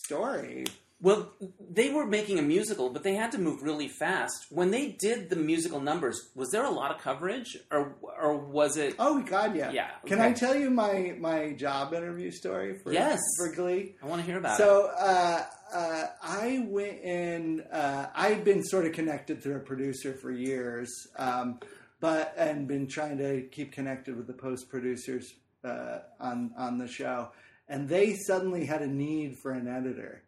[0.03, 0.65] story.
[1.01, 4.45] Well, they were making a musical, but they had to move really fast.
[4.49, 8.77] When they did the musical numbers, was there a lot of coverage, or or was
[8.77, 8.95] it?
[8.99, 9.71] Oh God, yeah.
[9.71, 10.29] Yeah, Can okay.
[10.29, 13.19] I tell you my my job interview story for Yes.
[13.37, 13.95] for Glee?
[14.01, 14.63] I want to hear about it.
[14.63, 17.59] So uh, uh, I went in.
[17.69, 21.59] Uh, I've been sort of connected through a producer for years, um,
[22.03, 26.85] but and been trying to keep connected with the post producers uh, on on the
[26.85, 27.29] show.
[27.69, 30.23] And they suddenly had a need for an editor,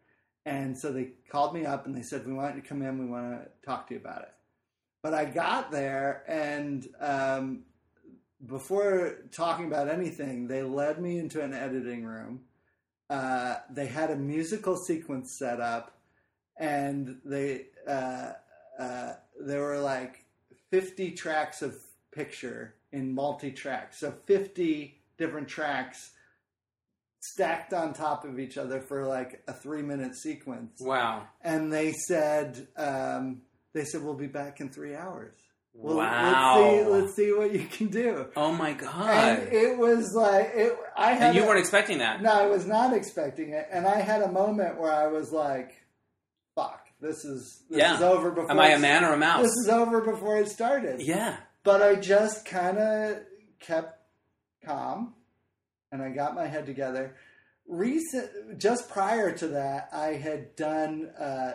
[0.46, 2.98] and so they called me up and they said, "We want you to come in.
[2.98, 4.32] We want to talk to you about it."
[5.04, 6.88] But I got there and.
[7.00, 7.64] Um,
[8.46, 12.42] before talking about anything, they led me into an editing room.
[13.10, 15.98] Uh, they had a musical sequence set up,
[16.58, 18.34] and they uh,
[18.78, 20.25] uh, there were like
[20.80, 21.76] fifty tracks of
[22.12, 26.12] picture in multi-track, so fifty different tracks
[27.22, 30.80] stacked on top of each other for like a three-minute sequence.
[30.80, 33.42] wow, And they said, um,
[33.74, 35.34] they said we'll be back in three hours.
[35.74, 36.60] Well, wow.
[36.62, 38.28] Let's see, let's see what you can do.
[38.38, 39.40] oh my god!
[39.40, 40.78] And it was like it.
[40.96, 41.22] I had.
[41.30, 42.22] And you a- weren't expecting that.
[42.22, 45.70] No, I was not expecting it, and I had a moment where I was like,
[45.72, 45.76] "Fuck,
[47.06, 47.96] this is this Yeah.
[47.96, 49.44] is over before." Am I a man or a mouse?
[49.44, 51.02] This is over before it started.
[51.02, 51.38] yeah.
[51.64, 53.18] But I just kind of
[53.60, 54.00] kept
[54.64, 55.14] calm,
[55.92, 57.16] and I got my head together.
[57.68, 61.54] Recent, just prior to that, I had done uh,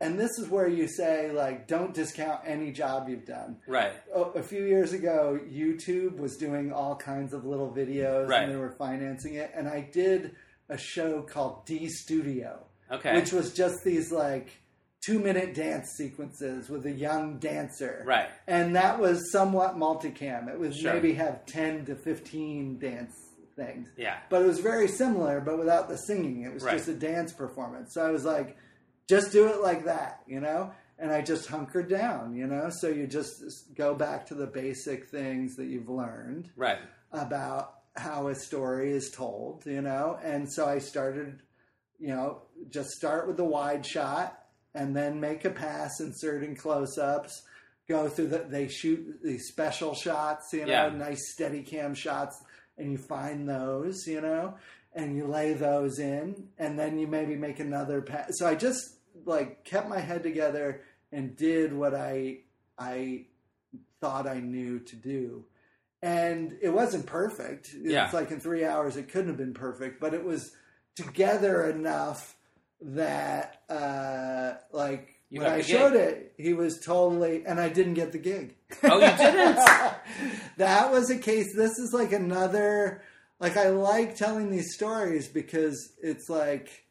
[0.00, 3.58] and this is where you say like don't discount any job you've done.
[3.68, 3.92] Right.
[4.12, 8.42] A, a few years ago, YouTube was doing all kinds of little videos, Right.
[8.42, 9.52] and they were financing it.
[9.54, 10.34] And I did
[10.68, 13.14] a show called D Studio, Okay.
[13.14, 14.48] which was just these like
[15.04, 18.02] two minute dance sequences with a young dancer.
[18.06, 18.30] right.
[18.46, 20.48] And that was somewhat multicam.
[20.48, 20.94] It was Sure.
[20.94, 23.14] maybe have 10 to 15 dance
[23.56, 23.88] things.
[23.96, 24.18] Yeah.
[24.30, 26.42] But it was very similar, but without the singing.
[26.42, 26.76] It was Right.
[26.76, 27.92] just a dance performance.
[27.94, 28.56] So I was like,
[29.08, 30.72] just do it like that, you know?
[30.98, 32.70] And I just hunkered down, you know?
[32.70, 36.78] So you just go back to the basic things that you've learned Right.
[37.10, 40.18] about how a story is told, you know?
[40.22, 41.42] And so I started,
[41.98, 44.38] you know, just start with the wide shot
[44.74, 47.42] and then make a pass, inserting close ups,
[47.88, 50.88] go through the, they shoot these special shots, you know, Yeah.
[50.90, 52.42] nice Steadicam shots,
[52.78, 54.54] and you find those, you know,
[54.94, 58.30] and you lay those in, and then you maybe make another pass.
[58.38, 60.82] So I just like kept my head together
[61.12, 62.38] and did what I,
[62.78, 63.26] I
[64.00, 65.44] thought I knew to do
[66.04, 67.68] and it wasn't perfect.
[67.74, 68.10] It's Yeah.
[68.12, 70.52] like in three hours, it couldn't have been perfect, but it was
[70.96, 72.34] together enough
[72.84, 78.12] that, uh, like, You when I showed it, he was totally, and I didn't get
[78.12, 78.56] the gig.
[78.82, 79.56] Oh, you didn't?
[80.56, 81.54] that was a case.
[81.54, 83.02] This is like another,
[83.40, 86.82] like, I like telling these stories because it's like,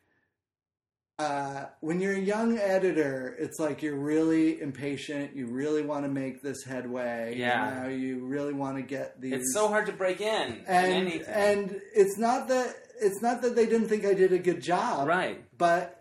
[1.20, 5.36] uh, when you're a young editor, it's like you're really impatient.
[5.36, 7.36] You really want to make this headway.
[7.38, 7.68] Yeah.
[7.68, 9.34] You, know, you really want to get these.
[9.34, 10.54] It's so hard to break in.
[10.54, 11.34] in and anything.
[11.34, 15.08] and it's not that it's not that they didn't think I did a good job,
[15.08, 15.44] right.
[15.58, 15.98] But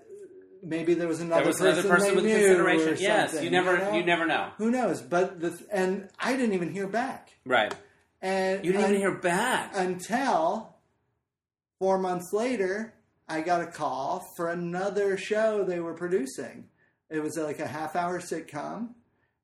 [0.63, 2.97] maybe there was another There was person, another person they with knew consideration.
[3.01, 3.43] Yes.
[3.43, 3.79] You never.
[3.79, 3.93] know?
[3.95, 4.51] You never know.
[4.59, 5.01] Who knows?
[5.01, 7.33] But the and I didn't even hear back.
[7.47, 7.75] Right.
[8.23, 9.73] And You didn't un- even hear back.
[9.75, 10.77] until
[11.79, 12.93] four months later,
[13.29, 16.69] I got a call for another show they were producing.
[17.09, 18.91] It was like a half hour sitcom.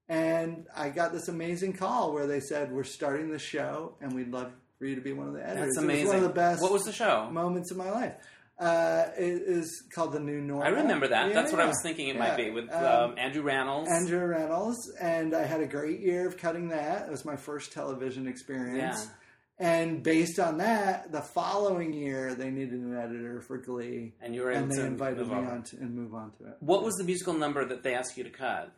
[0.08, 4.30] And I got this amazing call where they said, We're starting the show and we'd
[4.30, 5.74] love for you to be one of the editors.
[5.74, 6.04] That's It amazing.
[6.06, 7.28] was one of the best What was the show?
[7.30, 8.14] moments of my life.
[8.58, 10.66] Uh, it is called The New Normal.
[10.66, 11.28] I remember that.
[11.28, 12.20] Yeah, That's what I was thinking it Yeah.
[12.20, 13.86] might be with Um, um, Andrew Rannells.
[13.88, 17.06] Andrew Rannells, and I had a great year of cutting that.
[17.06, 19.04] It was my first television experience.
[19.06, 19.12] Yeah.
[19.58, 24.42] And based on that, the following year they needed an editor for Glee, and you
[24.42, 25.50] were able and they invited me over.
[25.50, 26.56] on to, and move on to it.
[26.60, 28.70] What was the musical number that they asked you to cut?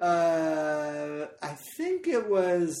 [0.00, 2.74] Uh, I think it was.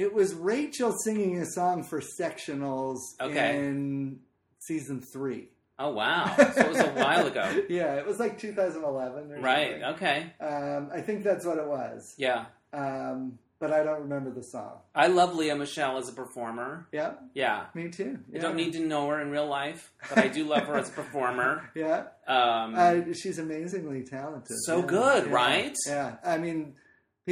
[0.00, 3.58] It was Rachel singing a song for sectionals Okay.
[3.58, 4.20] in
[4.58, 5.48] season three.
[5.78, 6.34] Oh wow!
[6.38, 7.64] So it was a while ago.
[7.68, 9.72] yeah, it was like 2011 or Right.
[9.82, 9.84] something.
[9.94, 10.32] Okay.
[10.40, 12.14] Um, I think that's what it was.
[12.16, 12.46] Yeah.
[12.72, 14.78] Um, but I don't remember the song.
[14.94, 16.86] I love Lea Michele as a performer.
[16.92, 17.66] Yeah, Yeah.
[17.74, 18.18] me too.
[18.34, 20.88] I don't need to know her in real life, but I do love her as
[20.88, 21.68] a performer.
[21.74, 24.56] Yeah, Um, uh, she's amazingly talented.
[24.64, 25.76] So Yeah, good, yeah, right?
[25.86, 26.76] Yeah, I mean,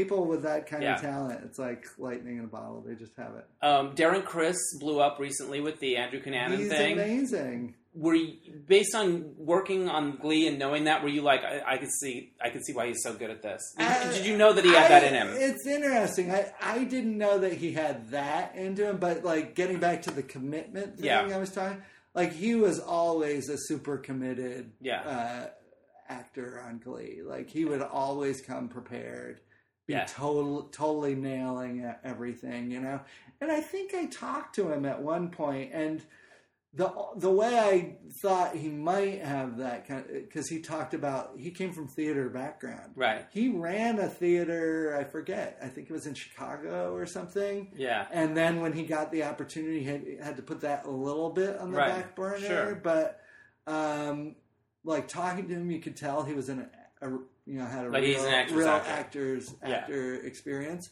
[0.05, 0.97] people with that kind Yeah.
[0.97, 2.83] of talent, it's like lightning in a bottle.
[2.87, 3.47] They just have it.
[3.67, 6.93] um, Darren Criss blew up recently with the Andrew Cunanan He's thing.
[6.93, 7.75] amazing.
[7.95, 8.37] Were you,
[8.69, 12.33] based on working on Glee and knowing that, were you like, I, I could see,
[12.41, 13.61] I could see why he's so good at this?
[13.77, 15.29] Did, Uh, did you know that he had that in him?
[15.33, 16.31] It's interesting.
[16.31, 20.13] I, I didn't know that he had that into him, but like getting back to
[20.13, 21.23] the commitment thing Yeah.
[21.23, 21.83] I was talking,
[22.15, 25.01] like he was always a super committed Yeah.
[25.01, 25.47] uh,
[26.09, 27.21] actor on Glee.
[27.25, 29.41] Like he would always come prepared,
[29.88, 30.05] be Yeah.
[30.07, 33.01] total, totally nailing everything, you know.
[33.40, 36.03] And I think I talked to him at one point, and
[36.74, 41.51] the the way I thought he might have that kind because he talked about he
[41.51, 42.92] came from theater background.
[42.94, 43.24] Right.
[43.31, 47.72] He ran a theater, I forget, I think it was in Chicago or something.
[47.74, 48.07] Yeah.
[48.12, 51.31] And then when he got the opportunity, he had, had to put that a little
[51.31, 51.88] bit on the Right.
[51.94, 52.38] back burner.
[52.46, 52.74] Sure.
[52.74, 53.22] But
[53.66, 54.37] um,
[54.85, 56.78] like talking to him, you could tell he was in a, a
[57.49, 58.91] you know had a Like real, he's an actor's real actor.
[58.91, 59.87] actor's Yeah.
[60.27, 60.91] experience.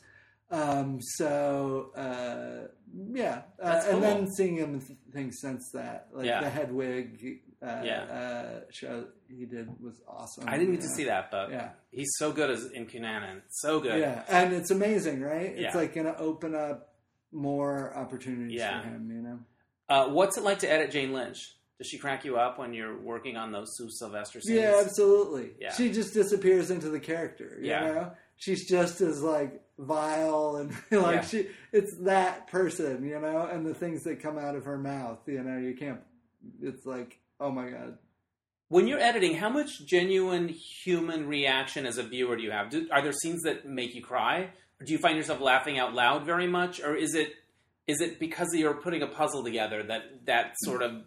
[0.50, 2.68] Um, so uh,
[3.12, 3.94] yeah, uh, cool.
[3.94, 6.40] and then seeing him in th- things since that, like Yeah.
[6.40, 8.02] the Hedwig uh, Yeah.
[8.02, 10.44] uh, show he did was awesome.
[10.48, 11.70] I didn't get to see that, but Yeah.
[11.90, 13.42] he's so good as in Cunanan.
[13.48, 13.98] So good.
[13.98, 15.46] Yeah, and it's amazing, right?
[15.50, 15.76] It's Yeah.
[15.76, 16.94] like going to open up
[17.32, 19.38] more opportunities for him, you know.
[19.88, 21.55] Uh, what's it like to edit Jane Lynch?
[21.78, 24.60] Does she crack you up when you're working on those Sue Sylvester scenes?
[24.60, 25.50] Yeah, absolutely.
[25.60, 25.72] Yeah.
[25.74, 27.80] She just disappears into the character, you Yeah.
[27.80, 28.12] know?
[28.36, 30.70] She's just as like vile and
[31.02, 31.20] like Yeah.
[31.22, 35.18] she it's that person, you know, and the things that come out of her mouth,
[35.26, 36.00] you know, you can't
[36.62, 37.98] it's like, oh my god.
[38.68, 42.68] When you're editing, how much genuine human reaction as a viewer do you have?
[42.70, 44.50] Do, are there scenes that make you cry?
[44.80, 46.80] Or do you find yourself laughing out loud very much?
[46.80, 47.32] Or is it
[47.86, 51.04] is it because you're putting a puzzle together that that sort of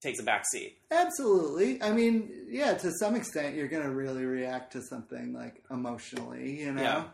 [0.00, 0.78] takes a back seat.
[0.90, 1.82] Absolutely.
[1.82, 6.60] I mean, yeah, to some extent, you're going to really react to something like emotionally,
[6.60, 7.06] you know.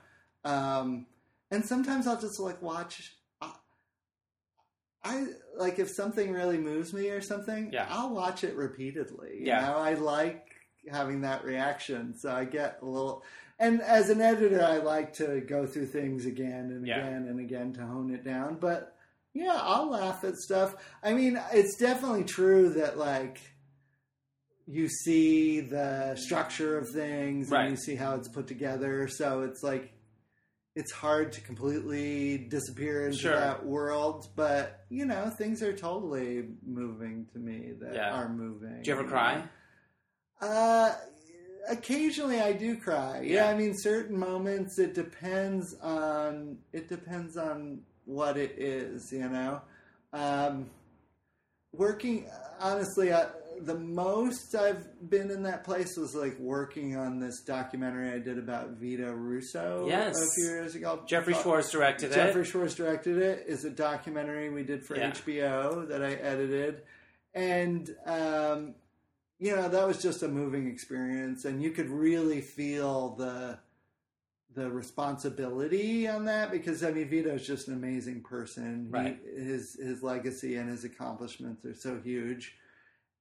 [0.44, 1.06] Um,
[1.50, 3.14] and sometimes I'll just like watch.
[3.40, 3.52] I,
[5.02, 5.26] I
[5.56, 7.70] like if something really moves me or something.
[7.72, 7.86] Yeah.
[7.90, 9.38] I'll watch it repeatedly.
[9.40, 9.60] You Yeah.
[9.62, 10.46] know, I like
[10.90, 13.22] having that reaction, so I get a little.
[13.58, 16.98] And as an editor, I like to go through things again and Yeah.
[16.98, 18.56] again and again to hone it down.
[18.60, 18.93] But
[19.34, 20.74] yeah, I'll laugh at stuff.
[21.02, 23.40] I mean, it's definitely true that like
[24.66, 27.62] you see the structure of things Right.
[27.66, 29.08] and you see how it's put together.
[29.08, 29.90] So it's like
[30.76, 33.36] it's hard to completely disappear into Sure.
[33.36, 38.12] that world, but you know, things are totally moving to me that Yeah.
[38.14, 38.82] are moving.
[38.82, 39.44] Do you ever cry?
[40.40, 40.92] Uh,
[41.68, 43.20] occasionally I do cry.
[43.20, 43.44] Yeah.
[43.44, 43.48] Yeah.
[43.50, 44.78] I mean, certain moments.
[44.78, 46.58] It depends on.
[46.72, 49.10] It depends on what it is.
[49.12, 49.60] You know,
[50.12, 50.70] um,
[51.72, 52.26] working
[52.60, 53.12] honestly.
[53.12, 53.26] Uh,
[53.60, 58.36] the most I've been in that place was like working on this documentary I did
[58.36, 60.16] about Vito Russo Yes.
[60.20, 61.04] a few years ago.
[61.06, 62.26] Jeffrey Schwartz directed Jeffrey it.
[62.26, 63.44] Jeffrey Schwartz directed it.
[63.46, 65.12] Is a documentary we did for Yeah.
[65.12, 66.82] HBO that I edited,
[67.32, 68.74] and um,
[69.38, 73.60] you know that was just a moving experience, and you could really feel the
[74.54, 78.88] the responsibility on that because I mean Vito is just an amazing person.
[78.90, 79.18] Right.
[79.36, 82.56] He, his his legacy and his accomplishments are so huge.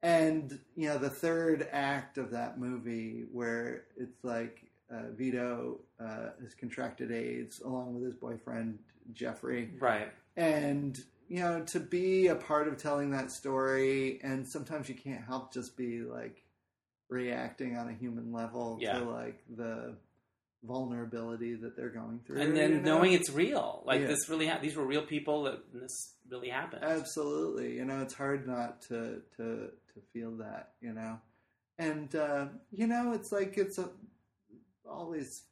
[0.02, 6.32] And you know the third act of that movie, where it's like uh, Vito uh,
[6.42, 8.80] has contracted AIDS along with his boyfriend
[9.14, 10.12] Jeffrey, Right.
[10.36, 15.24] and you know to be a part of telling that story, and sometimes you can't
[15.24, 16.44] help just be like
[17.10, 19.00] reacting on a human level Yeah.
[19.00, 19.96] to like the
[20.64, 22.96] vulnerability that they're going through, And then you know?
[22.98, 24.08] knowing it's real, like Yeah.
[24.08, 26.84] this really, ha- these were real people that this really happened.
[26.84, 27.76] Absolutely.
[27.76, 29.46] You know, it's hard not to to
[29.94, 31.20] to feel that, you know.
[31.78, 33.90] And uh, you know, it's like it's a,
[34.90, 35.44] always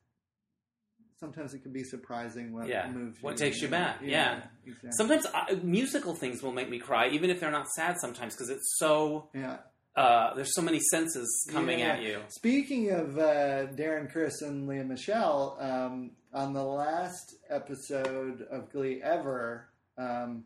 [1.20, 2.90] sometimes it can be surprising what Yeah.
[2.90, 3.38] moves What you.
[3.38, 4.42] takes you back, yeah.
[4.66, 4.92] Exactly.
[4.94, 8.00] Sometimes I, musical things will make me cry, even if they're not sad.
[8.00, 9.58] Sometimes because it's so yeah.
[9.96, 11.94] Uh, there's so many senses coming Yeah.
[11.94, 12.22] at you.
[12.30, 19.02] Speaking of uh, Darren Criss and Lea Michele, um, on the last episode of Glee
[19.04, 19.68] ever,
[19.98, 20.46] um,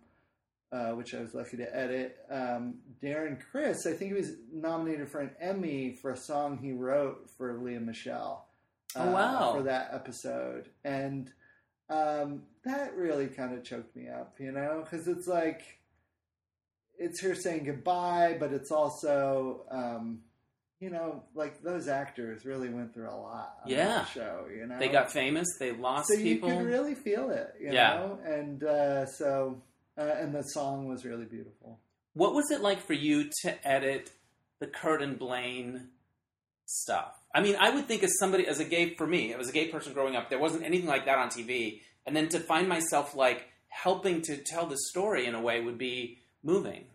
[0.72, 5.10] uh, which I was lucky to edit, um, Darren Criss, I think he was nominated
[5.10, 8.48] for an Emmy for a song he wrote for Lea Michele.
[8.96, 9.54] uh, Oh, wow.
[9.54, 11.32] For that episode, and
[11.90, 15.62] um, that really kind of choked me up, you know, because it's like
[16.98, 20.20] it's her saying goodbye, but it's also, um,
[20.80, 24.06] you know, like those actors really went through a lot on Yeah.
[24.06, 24.78] show, you know.
[24.80, 25.48] They got famous.
[25.60, 26.50] They lost so people.
[26.50, 27.96] you could really feel it, you Yeah.
[27.96, 29.62] know, and uh, so
[29.98, 31.80] uh, and the song was really beautiful.
[32.14, 34.12] What was it like for you to edit
[34.60, 35.90] the Kurt and Blaine
[36.66, 37.14] stuff?
[37.34, 39.68] I mean, I would think as somebody, as a gay, for me, as a gay
[39.68, 41.82] person growing up, there wasn't anything like that on TV.
[42.06, 45.78] And then to find myself like helping to tell the story in a way would
[45.78, 46.86] be moving.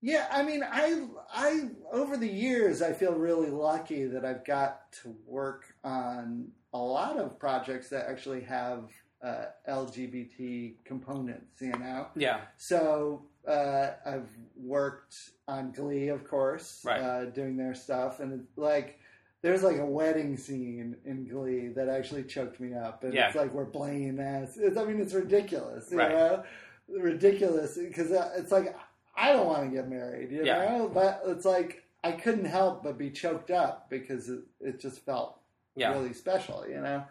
[0.00, 4.92] Yeah, I mean, I, I over the years, I feel really lucky that I've got
[5.02, 8.90] to work on a lot of projects that actually have
[9.24, 11.60] uh, LGBT components.
[11.60, 12.42] You know, Yeah.
[12.56, 15.16] so uh, I've worked
[15.48, 17.00] on Glee, of course, Right.
[17.00, 19.00] uh, doing their stuff, and like
[19.42, 23.26] there's like a wedding scene in Glee that actually choked me up, and Yeah.
[23.28, 26.10] it's like we're playing as it's, I mean, it's ridiculous, you Right.
[26.12, 26.44] know,
[26.88, 28.74] ridiculous because it's like
[29.18, 30.64] I don't want to get married, you Yeah.
[30.78, 35.00] know, but it's like I couldn't help but be choked up because it, it just
[35.04, 35.40] felt
[35.74, 35.92] Yeah.
[35.92, 37.04] really special, you know.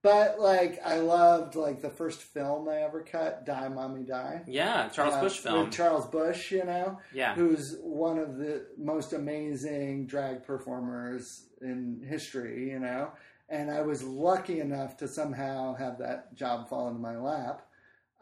[0.00, 4.42] But like I loved like the first film I ever cut, Die Mommy Die.
[4.46, 4.88] Yeah.
[4.90, 5.64] Charles Uh, Bush film.
[5.64, 7.34] with Charles Busch, you know, yeah.
[7.34, 13.10] who's one of the most amazing drag performers in history, you know.
[13.48, 17.66] And I was lucky enough to somehow have that job fall into my lap.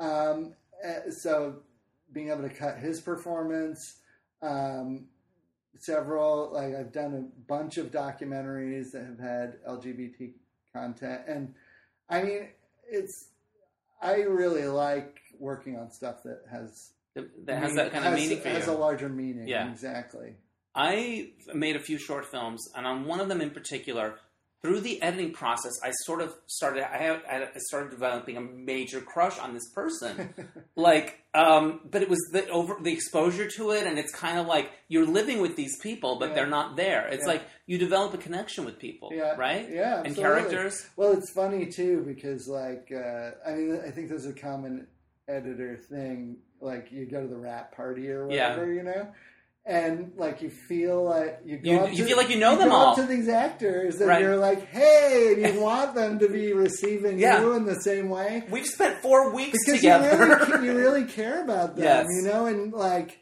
[0.01, 1.57] Um, eh, so
[2.17, 3.99] being able to cut his performance,
[4.41, 5.05] um,
[5.79, 10.33] several like I've done a bunch of documentaries that have had LGBT
[10.73, 11.55] content, and
[12.09, 12.49] I mean
[12.91, 13.29] it's
[14.01, 18.41] I really like working on stuff that has that has that kind of has- meaning
[18.41, 19.47] for has a larger meaning.
[19.47, 19.71] Yeah.
[19.71, 20.37] exactly.
[20.75, 24.17] I made a few short films, and on one of them in particular,
[24.63, 26.83] through the editing process, I sort of started.
[26.83, 30.35] I, had, I started developing a major crush on this person,
[30.77, 31.21] like.
[31.35, 34.71] Um, but it was the over the exposure to it, and it's kind of like
[34.89, 36.35] you're living with these people, but Yeah.
[36.35, 37.07] they're not there.
[37.09, 37.33] It's Yeah.
[37.35, 39.69] like you develop a connection with people, Yeah, right?
[39.71, 40.87] Yeah, And characters.
[40.97, 44.87] Well, it's funny too because, like, uh, I mean, I think there's a common
[45.29, 46.39] editor thing.
[46.61, 49.09] Like, you go to the wrap party or whatever, you know,
[49.67, 52.57] and like you feel like you go You- up you to, feel like you know
[52.57, 52.95] them go all.
[52.97, 54.21] to these actors and Right.
[54.23, 57.41] you're like, hey, and you want them to be receiving Yeah.
[57.41, 60.47] you in the same way We've spent four weeks because you together.
[60.49, 62.07] really, you really care about them, Yes.
[62.11, 63.19] you know, and like.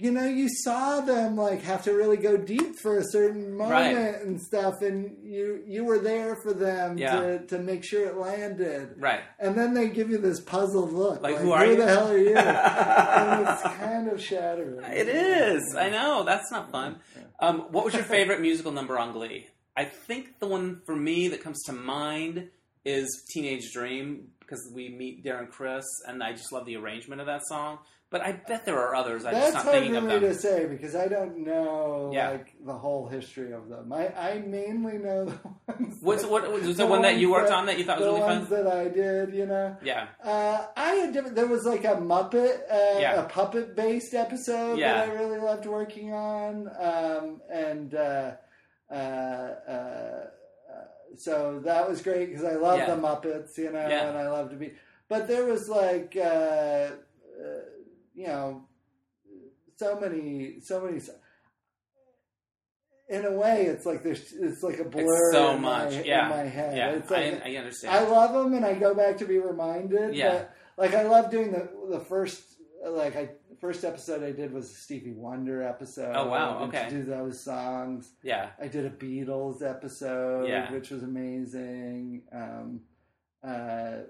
[0.00, 3.70] You know, you saw them like have to really go deep for a certain moment
[3.96, 4.22] Right.
[4.22, 7.20] and stuff, and you you were there for them Yeah.
[7.20, 8.94] to, to make sure it landed.
[8.98, 9.22] right.
[9.40, 11.76] And then they give you this puzzled look, Like, like, who are you?
[11.76, 12.36] the hell are you?
[12.36, 14.84] and it's kind of shattering.
[14.84, 15.74] It is.
[15.76, 16.22] I know.
[16.22, 17.00] That's not fun.
[17.40, 19.48] Um, what was your favorite musical number on Glee?
[19.76, 22.50] I think the one for me that comes to mind
[22.84, 27.26] is Teenage Dream because we meet Darren Criss, and I just love the arrangement of
[27.26, 27.78] that song.
[28.10, 29.26] But I bet there are others.
[29.26, 30.32] I'm That's just not hard thinking for of me them.
[30.32, 32.30] to say because I don't know Yeah.
[32.30, 33.92] like the whole history of them.
[33.92, 35.98] I, I mainly know the ones.
[36.00, 37.98] What's that- what was the the one that you ones worked on that you thought
[37.98, 38.64] was the really ones fun?
[38.64, 39.76] that I did, you know.
[39.82, 41.36] Yeah, Uh, I had different.
[41.36, 43.22] There was like a Muppet, uh, Yeah.
[43.24, 44.94] a puppet based episode Yeah.
[45.04, 48.32] that I really loved working on, um, and uh,
[48.90, 50.26] uh, uh,
[50.72, 50.84] uh,
[51.16, 52.94] so that was great because I love Yeah.
[52.94, 54.08] the Muppets, you know, Yeah.
[54.08, 54.72] and I love to be.
[55.08, 56.90] But there was like, uh, uh,
[58.18, 58.62] you know,
[59.76, 61.00] so many, so many.
[63.08, 65.92] In a way, it's like there's, it's like a blur it's so in, much.
[65.94, 66.76] my, yeah, in my head.
[66.76, 66.90] yeah.
[66.90, 67.94] It's like, I, I understand.
[67.96, 70.14] I love them, and I go back to be reminded.
[70.14, 70.32] Yeah.
[70.32, 72.42] But, like I love doing the the first
[72.86, 76.12] like I first episode I did was a Stevie Wonder episode.
[76.14, 76.84] Oh, wow, okay.
[76.88, 80.70] To do those songs, yeah, I did a Beatles episode, Yeah.
[80.72, 82.22] which was amazing.
[82.32, 82.80] Um,
[83.42, 84.02] uh,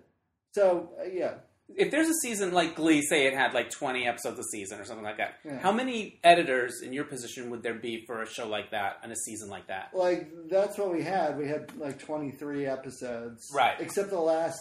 [0.53, 1.35] so uh, yeah,
[1.77, 4.85] if there's a season like Glee, say it had like 20 episodes a season or
[4.85, 5.59] something like that, Yeah.
[5.59, 9.13] how many editors in your position would there be for a show like that and
[9.13, 9.91] a season like that?
[9.95, 11.37] like that's what we had.
[11.39, 13.77] We had like twenty three episodes, Right.
[13.81, 14.61] Except the last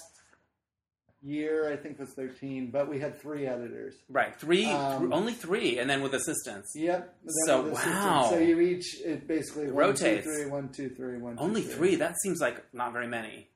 [1.23, 3.95] year, I think was thirteen, but we had three editors.
[4.09, 6.71] Right, three, Um, th- only three, and then with assistants.
[6.75, 7.15] Yep.
[7.45, 7.93] So, was the system.
[7.93, 8.27] wow.
[8.29, 10.25] So you each it basically one, two, rotates.
[10.27, 11.95] three, one, two, three, one, two, Only three.
[11.95, 13.49] That seems like not very many.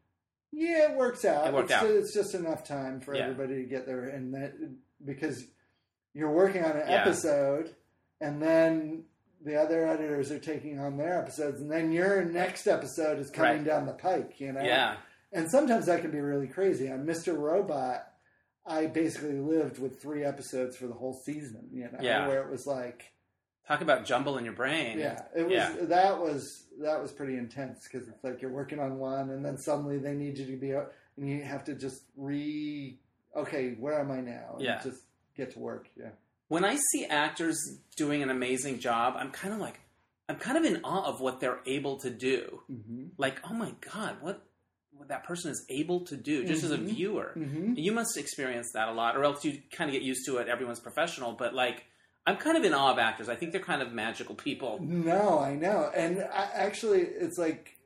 [0.52, 1.47] Yeah, it works out.
[1.47, 1.86] It worked it's, out.
[1.86, 3.24] It's just enough time for Yeah.
[3.24, 4.54] everybody to get there, and that
[5.04, 5.45] because
[6.14, 7.02] you're working on an Yeah.
[7.02, 7.74] episode,
[8.20, 9.06] and then
[9.43, 13.58] the other editors are taking on their episodes, and then your next episode is coming
[13.58, 13.64] Right.
[13.66, 14.39] down the pike.
[14.39, 14.62] You know.
[14.62, 14.97] Yeah,
[15.34, 16.91] And sometimes that can be really crazy.
[16.91, 17.38] On Mr.
[17.38, 18.06] Robot,
[18.66, 21.70] I basically lived with three episodes for the whole season.
[21.72, 22.28] You know, Yeah.
[22.28, 23.06] where it was like.
[23.68, 24.99] Talk about jumble in your brain.
[24.99, 25.76] Yeah, it was Yeah.
[25.86, 29.57] that was that was pretty intense because it's like you're working on one, and then
[29.57, 32.97] suddenly they need you to be, and you have to just re.
[33.36, 34.53] Okay, where am I now?
[34.55, 34.82] And Yeah.
[34.84, 35.03] just
[35.36, 35.88] get to work.
[35.95, 36.09] Yeah,
[36.49, 37.57] When I see actors
[37.95, 39.80] doing an amazing job, I'm kind of like,
[40.28, 42.62] I'm kind of in awe of what they're able to do.
[42.70, 43.05] mm-hmm.
[43.18, 44.45] Like, oh my god, what
[44.93, 46.86] what that person is able to do, just as a Mhm.
[46.86, 47.32] viewer.
[47.36, 47.74] Mm-hmm.
[47.76, 50.47] You must experience that a lot, or else you kind of get used to it.
[50.47, 51.86] Everyone's professional, but like,
[52.26, 53.30] I'm kind of in awe of actors.
[53.30, 54.80] I think they're kind of magical people.
[54.82, 57.78] No, I know, and I, actually, it's like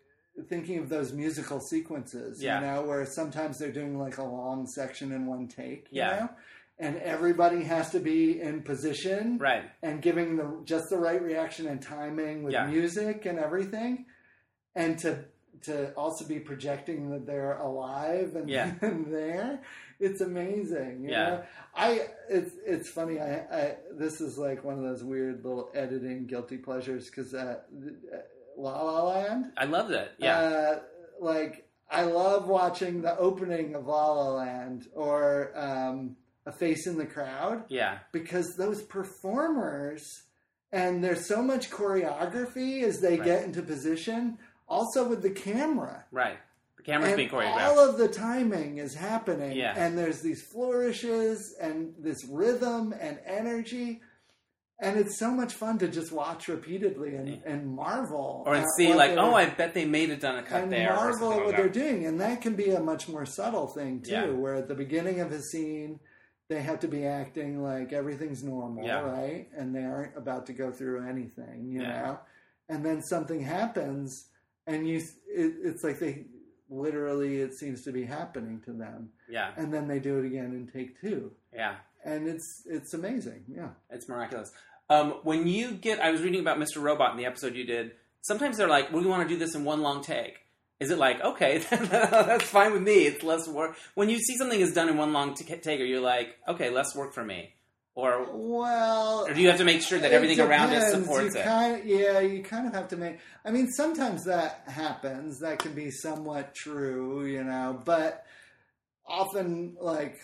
[0.50, 2.44] thinking of those musical sequences.
[2.44, 2.60] Yeah.
[2.60, 5.88] You know, where sometimes they're doing like a long section in one take.
[5.92, 6.20] You Yeah.
[6.20, 6.30] know?
[6.78, 9.64] And everybody has to be in position, Right.
[9.82, 12.68] and giving the just the right reaction and timing with Yeah.
[12.68, 14.08] music and everything,
[14.76, 15.24] and to
[15.64, 18.74] to also be projecting that they're alive and, Yeah.
[18.82, 19.62] and there.
[20.00, 21.04] It's amazing.
[21.04, 21.30] You Yeah.
[21.30, 21.44] know?
[21.76, 23.20] I it's it's funny.
[23.20, 27.60] I, I this is like one of those weird little editing guilty pleasures because uh,
[28.14, 28.18] uh,
[28.58, 29.52] La La Land.
[29.58, 30.14] I love that.
[30.18, 30.40] Yeah.
[30.40, 30.80] Uh,
[31.22, 36.98] like I love watching the opening of La La Land or um, A Face in
[36.98, 38.00] the Crowd yeah.
[38.12, 40.24] because those performers
[40.72, 43.24] and there's so much choreography as they Right.
[43.26, 44.38] get into position
[44.68, 46.38] also with the camera Right.
[46.78, 47.62] The camera's and being choreographed.
[47.68, 49.74] all of the timing is happening Yeah.
[49.78, 54.02] and there's these flourishes and this rhythm and energy
[54.82, 58.94] and it's so much fun to just watch repeatedly and, and marvel or and see
[58.94, 60.94] like, oh, I bet they made it done a cut and there.
[60.94, 64.02] marvel at what like they're doing and that can be a much more subtle thing
[64.02, 64.26] too Yeah.
[64.32, 66.00] where at the beginning of a scene
[66.50, 69.00] they have to be acting like everything's normal Yeah.
[69.00, 72.02] right and they aren't about to go through anything you Yeah.
[72.02, 72.20] know
[72.68, 74.26] and then something happens
[74.68, 74.98] and you
[75.28, 76.26] it, it's like they
[76.70, 79.52] literally it seems to be happening to them Yeah.
[79.56, 81.76] and then they do it again in take two Yeah.
[82.04, 84.52] and it's it's amazing yeah It's miraculous.
[84.88, 86.80] Um, when you get, I was reading about Mr.
[86.80, 87.94] Robot in the episode you did.
[88.22, 90.42] Sometimes they're like, "We want to do this in one long take."
[90.80, 93.08] Is it like, okay, that's fine with me?
[93.08, 93.76] It's less work.
[93.96, 96.70] When you see something is done in one long t- take, are you like, okay,
[96.70, 97.55] less work for me,
[97.96, 101.42] or well or do you have to make sure that everything around it supports you
[101.42, 101.46] it?
[101.46, 103.20] Kind yeah, you kind of have to make.
[103.44, 105.40] I mean, sometimes that happens.
[105.40, 107.82] That can be somewhat true, you know.
[107.86, 108.26] But
[109.06, 110.18] often, like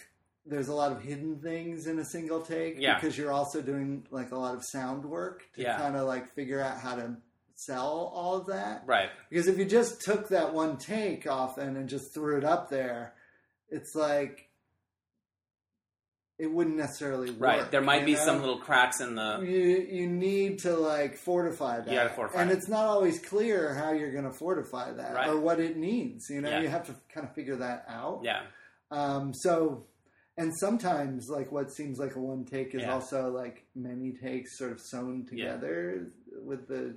[0.46, 2.96] there's a lot of hidden things in a single take Yeah.
[3.00, 5.78] because you're also doing like a lot of sound work to Yeah.
[5.78, 7.16] kind of like figure out how to
[7.56, 8.82] sell all of that.
[8.88, 9.10] Right.
[9.30, 13.14] Because if you just took that one take often and just threw it up there,
[13.70, 14.50] it's like
[16.42, 17.40] it wouldn't necessarily work.
[17.42, 17.72] Right.
[17.72, 18.26] There might be know?
[18.26, 19.40] some little cracks in the.
[19.44, 21.88] you you need to like fortify that.
[21.88, 22.58] You gotta fortify and it.
[22.58, 25.30] it's not always clear how you're going to fortify that Right.
[25.30, 26.30] or what it needs.
[26.30, 26.62] You know, Yeah.
[26.62, 28.22] you have to kind of figure that out.
[28.24, 28.42] Yeah.
[28.90, 29.86] Um, so,
[30.38, 32.94] and sometimes like what seems like a one take is Yeah.
[32.94, 35.52] also like many takes sort of sewn Yeah.
[35.54, 36.08] together
[36.44, 36.96] with the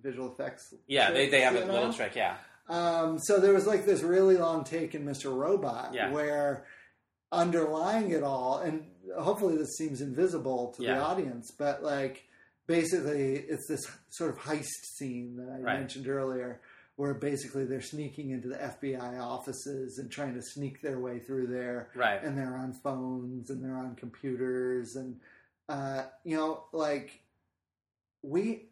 [0.00, 0.72] visual effects.
[0.86, 1.10] Yeah.
[1.10, 2.16] They, they have a tricks, you little trick.
[2.16, 2.36] Yeah.
[2.68, 5.32] Um, so there was like this really long take in Mr.
[5.36, 6.10] Robot Yeah.
[6.10, 6.64] where
[7.36, 8.84] underlying it all, and
[9.18, 12.24] hopefully this seems invisible to the audience, but like
[12.66, 15.78] basically it's this sort of heist scene that I Right.
[15.80, 16.60] mentioned earlier
[16.96, 21.46] where basically they're sneaking into the FBI offices and trying to sneak their way through
[21.46, 22.22] there Right.
[22.24, 25.20] and they're on phones and they're on computers and
[25.68, 27.20] uh, you know like
[28.22, 28.70] we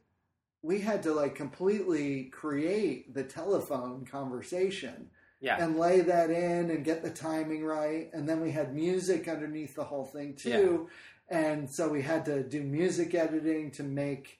[0.63, 5.11] we had to like completely create the telephone conversation
[5.45, 5.63] Yeah.
[5.63, 8.09] and lay that in and get the timing right.
[8.15, 10.89] And then we had music underneath the whole thing too.
[11.29, 14.39] And so we had to do music editing to make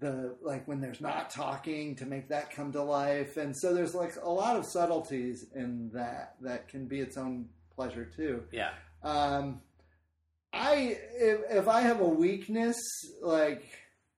[0.00, 3.36] the like when there's not talking to make that come to life.
[3.36, 7.48] And so there's like a lot of subtleties in that that can be its own
[7.74, 8.44] pleasure too.
[8.50, 8.70] Yeah.
[9.02, 9.60] um,
[10.52, 12.78] I if, if I have a weakness,
[13.20, 13.64] like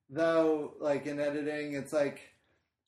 [0.09, 2.21] though, like in editing, it's like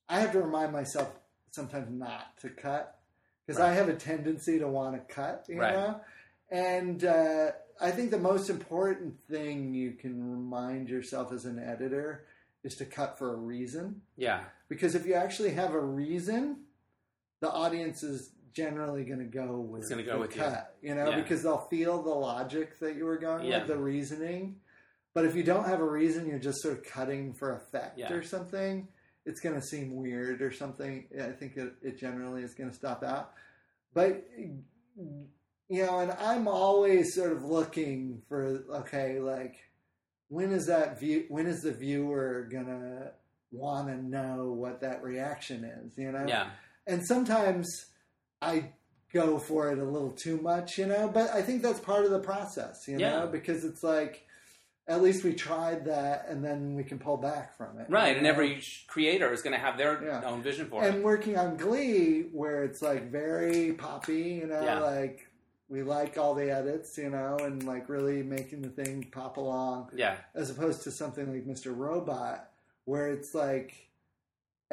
[0.09, 1.11] I have to remind myself
[1.51, 3.02] sometimes not to cut
[3.47, 5.75] because I have a tendency to want to cut, you Right.
[5.75, 6.01] know.
[6.51, 12.25] And uh, I think the most important thing you can remind yourself as an editor
[12.63, 14.45] is to cut for a reason Yeah.
[14.69, 16.65] because if you actually have a reason,
[17.41, 20.43] the audience is generally going to go with It's gonna go the with you.
[20.43, 21.17] cut, you know, Yeah.
[21.21, 23.61] because they'll feel the logic that you were going Yeah.
[23.61, 24.61] with, the reasoning.
[25.15, 28.13] But if you don't have a reason, you're just sort of cutting for effect Yeah.
[28.13, 28.89] or something.
[29.25, 31.07] It's going to seem weird or something.
[31.21, 33.33] I think it, it generally is going to stop out.
[33.95, 34.25] But
[35.69, 39.57] you know, and I'm always sort of looking for okay, like
[40.29, 41.25] when is that view?
[41.29, 43.13] When is the viewer gonna
[43.51, 45.97] want to know what that reaction is?
[45.99, 46.51] You know, Yeah.
[46.87, 47.69] and sometimes
[48.41, 48.73] I
[49.13, 52.11] go for it a little too much, you know, but I think that's part of
[52.11, 53.21] the process, you Yeah.
[53.21, 54.27] know, because it's like
[54.89, 57.87] at least we tried that and then we can pull back from it.
[57.89, 58.09] Right.
[58.11, 58.31] you And know?
[58.31, 60.23] every creator is going to have their Yeah.
[60.25, 60.95] own vision for and it.
[60.97, 64.81] And working on Glee where it's like very poppy, you know, Yeah.
[64.81, 65.29] like
[65.69, 69.91] we like all the edits, you know, and like really making the thing pop along
[69.95, 70.17] Yeah.
[70.35, 71.75] as opposed to something like Mr.
[71.77, 72.51] Robot
[72.85, 73.89] where it's like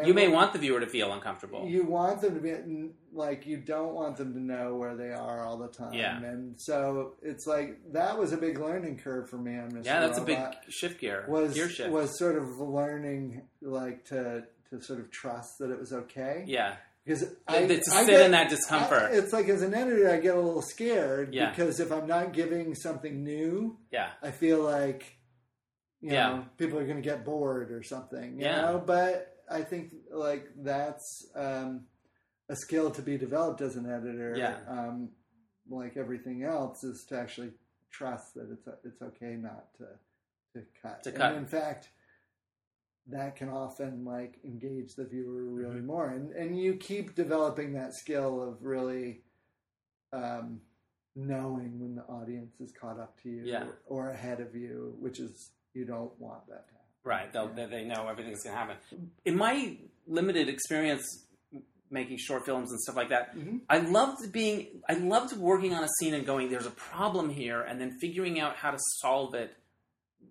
[0.05, 1.65] You may want the viewer to feel uncomfortable.
[1.67, 5.45] you want them to be like you don't want them to know where they are
[5.45, 6.17] all the time Yeah.
[6.21, 9.85] and so it's like that was a big learning curve for me on Mr.
[9.85, 10.39] yeah, that's a big
[10.69, 11.25] shift gear.
[11.27, 11.89] was gear shift.
[11.89, 16.75] was sort of learning like to to sort of trust that it was okay yeah.
[17.03, 19.01] because To- I, to I sit get- in that discomfort.
[19.11, 21.49] I- it's like as an editor I get a little scared Yeah.
[21.49, 24.09] because if I'm not giving something new yeah.
[24.21, 25.15] I feel like
[26.01, 26.27] you Yeah.
[26.29, 28.39] know people are going to get bored or something.
[28.39, 28.61] You Yeah.
[28.61, 31.85] know, but I think like that's um,
[32.49, 34.35] a skill to be developed as an editor.
[34.37, 34.57] Yeah.
[34.67, 35.09] Um,
[35.69, 37.51] like everything else, is to actually
[37.91, 39.85] trust that it's it's okay not to
[40.59, 41.03] to cut.
[41.03, 41.33] To cut.
[41.33, 41.89] And in fact,
[43.07, 45.87] that can often like engage the viewer really Mm-hmm.
[45.87, 49.21] more, and and you keep developing that skill of really.
[50.11, 50.61] Um,
[51.15, 53.65] knowing when the audience is caught up to you Yeah.
[53.87, 56.75] or, ahead of you, which is you don't want that to.
[57.03, 57.31] Right.
[57.31, 57.65] They'll, Yeah.
[57.65, 59.11] they they know everything's going to happen.
[59.25, 59.77] In my
[60.07, 61.25] limited experience
[61.91, 63.61] making short films and stuff like that, Mhm.
[63.69, 67.61] I loved being, I loved working on a scene and going, there's a problem here,
[67.61, 69.55] and then figuring out how to solve it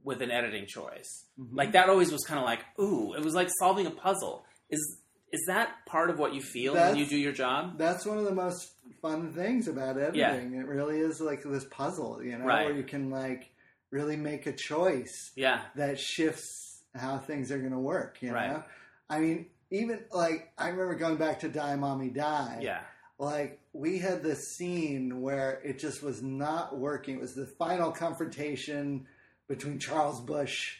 [0.05, 1.27] with an editing choice.
[1.41, 1.49] Mhm.
[1.57, 4.45] Like that always was kind of like, ooh, it was like solving a puzzle.
[4.71, 4.99] Is
[5.31, 7.77] is that part of what you feel when you do your job?
[7.77, 10.55] That's one of the most fun things about editing.
[10.55, 12.65] It really is like this puzzle, you know, Right.
[12.67, 13.51] where you can like
[13.91, 15.63] really make a choice Yeah.
[15.77, 18.19] that shifts how things are going to work.
[18.23, 18.51] You Right.
[18.53, 18.65] know,
[19.09, 22.59] I mean, even like I remember going back to Die Mommy Die.
[22.63, 22.83] Yeah.
[23.21, 27.17] like we had this scene where it just was not working.
[27.17, 29.09] It was the final confrontation
[29.49, 30.77] between Charles Busch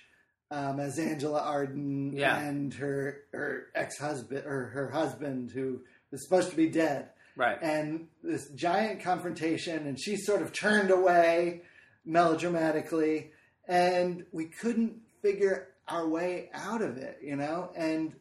[0.51, 2.39] um, as Angela Arden Yeah.
[2.39, 5.81] and her her ex husband or her husband who
[6.13, 7.59] was supposed to be dead, Right.
[7.61, 11.63] and this giant confrontation, and she sort of turned away
[12.09, 13.31] melodramatically,
[13.69, 18.15] and we couldn't figure our way out of it, you know, and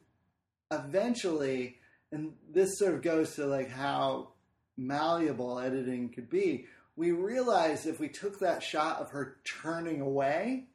[0.71, 1.77] eventually,
[2.11, 4.29] and this sort of goes to like how
[4.77, 6.65] malleable editing could be.
[6.97, 10.65] we realized if we took that shot of her turning away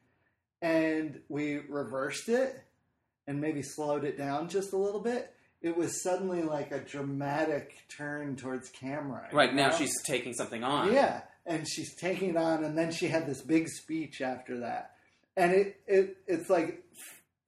[0.61, 2.63] and we reversed it
[3.27, 7.75] and maybe slowed it down just a little bit, it was suddenly like a dramatic
[7.89, 9.27] turn towards camera.
[9.31, 10.93] Right you now, she's taking something on.
[10.93, 14.91] Yeah, and she's taking it on, and then she had this big speech after that,
[15.35, 16.83] and it it it's like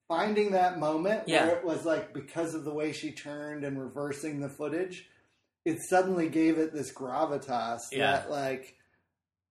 [0.08, 1.46] finding that moment Yeah.
[1.46, 5.08] where it was like because of the way she turned and reversing the footage,
[5.64, 8.12] it suddenly gave it this gravitas Yeah.
[8.12, 8.76] that like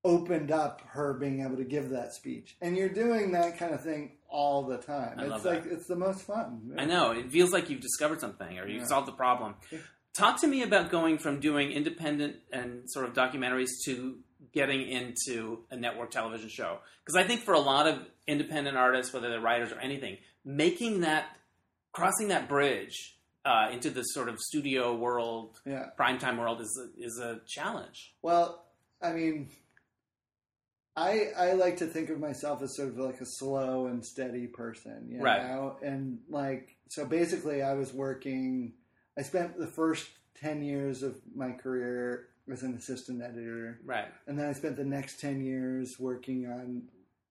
[0.04, 3.82] opened up her being able to give that speech, and you're doing that kind of
[3.82, 5.20] thing all the time.
[5.20, 5.72] I it's like that.
[5.74, 6.76] it's the most fun.
[6.78, 7.12] I know.
[7.12, 8.88] It feels like you've discovered something or you've Yeah.
[8.88, 9.56] solved the problem.
[9.72, 9.80] Yeah.
[10.14, 14.20] Talk to me about going from doing independent and sort of documentaries to
[14.54, 16.80] getting into a network television show.
[17.04, 21.02] Because I think for a lot of independent artists, whether they're writers or anything, making
[21.02, 21.26] that,
[21.92, 25.88] crossing that bridge uh, into this sort of studio world, Yeah.
[26.00, 28.14] primetime world is a, is a challenge.
[28.22, 28.66] Well,
[29.02, 29.50] I mean,
[30.98, 34.48] I I like to think of myself as sort of like a slow and steady
[34.48, 35.44] person, you Right.
[35.44, 38.74] know, and like so basically, I was working.
[39.18, 44.08] I spent the first ten years of my career as an assistant editor, Right.
[44.28, 46.84] and then I spent the next ten years working on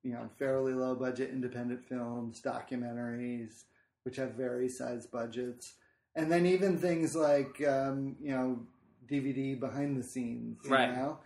[0.02, 3.64] you know fairly low budget independent films, documentaries,
[4.04, 5.74] which have very sized budgets,
[6.14, 8.60] and then even things like um, you know
[9.06, 10.90] DVD behind the scenes, you Right.
[10.90, 11.18] know,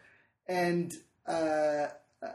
[0.46, 0.94] and
[1.26, 1.88] uh,
[2.22, 2.28] uh,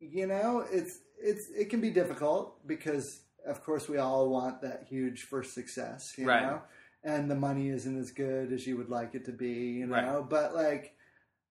[0.00, 4.86] you know it's it's it can be difficult because of course we all want that
[4.88, 6.42] huge first success, you Right.
[6.42, 6.62] know,
[7.04, 9.94] and the money isn't as good as you would like it to be, you know,
[10.20, 10.28] Right.
[10.28, 10.96] but like.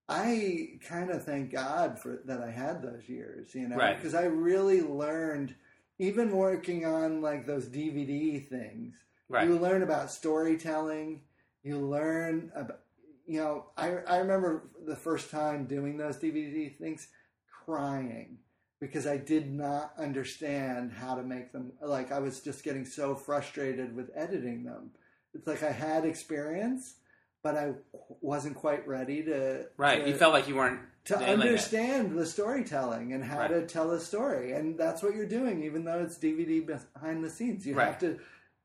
[0.10, 3.96] I kind of thank God for that I had those years, you know, Right.
[3.96, 5.56] because I really learned,
[5.98, 8.96] even working on like those DVD things,
[9.30, 9.48] Right.
[9.48, 11.22] you learn about storytelling.
[11.64, 12.82] You learn about,
[13.26, 17.08] you know, I, I remember the first time doing those DVD things
[17.66, 18.40] crying
[18.82, 21.72] because I did not understand how to make them.
[21.82, 24.92] Like, I was just getting so frustrated with editing them.
[25.34, 26.96] It's like I had experience,
[27.42, 27.74] but I
[28.22, 29.68] wasn't quite ready to.
[29.78, 30.04] Right.
[30.04, 31.42] to- you felt like you weren't to nailing it.
[31.48, 33.48] understand the storytelling and how Right.
[33.50, 34.54] to tell a story.
[34.54, 37.66] And that's what you're doing, even though it's DVD behind the scenes.
[37.68, 37.88] You Right.
[37.88, 38.20] have to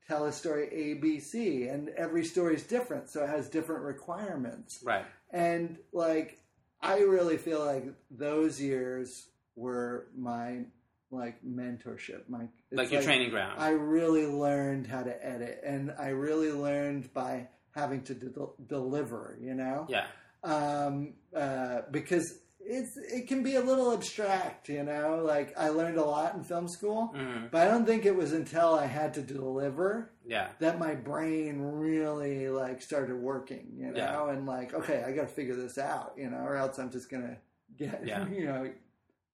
[0.07, 3.83] tell a story A, B, C, and every story is different, so it has different
[3.83, 4.81] requirements.
[4.83, 5.05] Right.
[5.31, 6.39] And like,
[6.81, 10.65] I really feel like those years were my
[11.11, 12.27] like mentorship.
[12.29, 13.59] My Like your training ground.
[13.59, 19.37] I really learned how to edit, and I really learned by having to de- deliver.
[19.41, 20.05] You know yeah.
[20.43, 25.23] um, uh, because it's it can be a little abstract, you know.
[25.25, 28.33] Like I learned a lot in film school, hmm but I don't think it was
[28.33, 30.49] until I had to deliver Yeah.
[30.59, 33.97] that my brain really like started working, you know.
[33.97, 34.29] Yeah.
[34.29, 37.09] And like, okay, I got to figure this out, you know, or else I'm just
[37.09, 37.37] gonna
[37.77, 38.27] get Yeah.
[38.31, 38.71] you know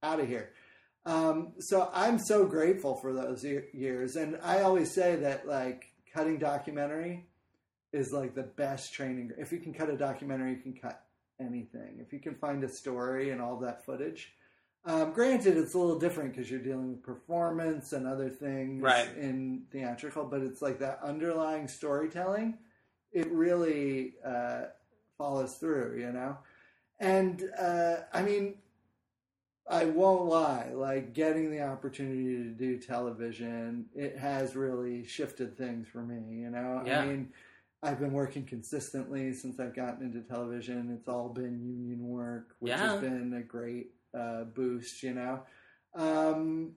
[0.04, 0.52] out of here.
[1.06, 6.40] Um, so I'm so grateful for those years, and I always say that like cutting
[6.40, 7.28] documentary
[7.94, 9.32] is like the best training.
[9.38, 11.04] If you can cut a documentary, you can cut
[11.40, 11.98] anything.
[12.00, 14.34] If you can find a story and all that footage.
[14.88, 19.10] Um, granted, it's a little different because you're dealing with performance and other things Right.
[19.18, 22.58] in theatrical, but it's like that underlying storytelling.
[23.12, 24.66] It really uh,
[25.18, 26.38] follows through, you know.
[27.00, 28.56] And uh, I mean,
[29.68, 30.72] I won't lie.
[30.74, 36.38] Like getting the opportunity to do television, it has really shifted things for me.
[36.42, 37.02] You know, Yeah.
[37.02, 37.34] I mean,
[37.82, 40.92] I've been working consistently since I've gotten into television.
[40.98, 42.92] It's all been union work, which Yeah.
[42.94, 45.04] has been a great uh, boost.
[45.04, 45.44] You know,
[45.94, 46.76] um,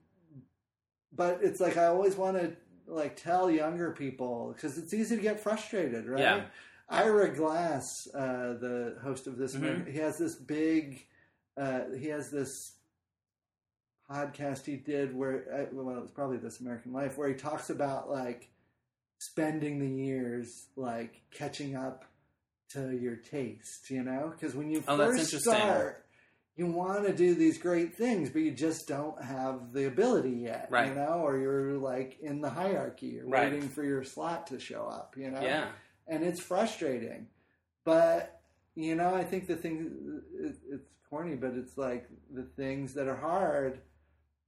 [1.12, 5.22] but it's like I always want to like tell younger people because it's easy to
[5.22, 6.20] get frustrated, right?
[6.20, 6.44] Yeah.
[6.88, 9.86] Ira Glass, uh, the host of this, Mhm.
[9.86, 11.06] he has this big,
[11.58, 12.77] uh, he has this
[14.10, 17.70] podcast he did where, uh, well, it was probably This American Life, where he talks
[17.70, 18.48] about like
[19.18, 22.04] spending the years like catching up
[22.70, 24.32] to your taste, you know?
[24.34, 26.04] Because when you Oh, first start,
[26.56, 30.68] you want to do these great things, but you just don't have the ability yet,
[30.70, 30.88] Right.
[30.88, 31.20] you know?
[31.24, 33.52] Or you're like in the hierarchy, you're Right.
[33.52, 35.40] waiting for your slot to show up, you know?
[35.40, 35.70] Yeah.
[36.10, 37.28] and it's frustrating.
[37.84, 38.40] But
[38.74, 43.16] you know, I think the thing it's corny, but it's like the things that are
[43.16, 43.80] hard.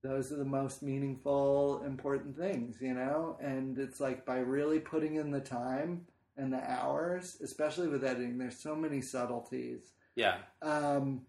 [0.03, 3.36] Those are the most meaningful, important things, you know.
[3.40, 8.38] And it's like by really putting in the time and the hours, especially with editing,
[8.38, 9.92] there's so many subtleties.
[10.16, 10.38] Yeah.
[10.62, 11.22] Um,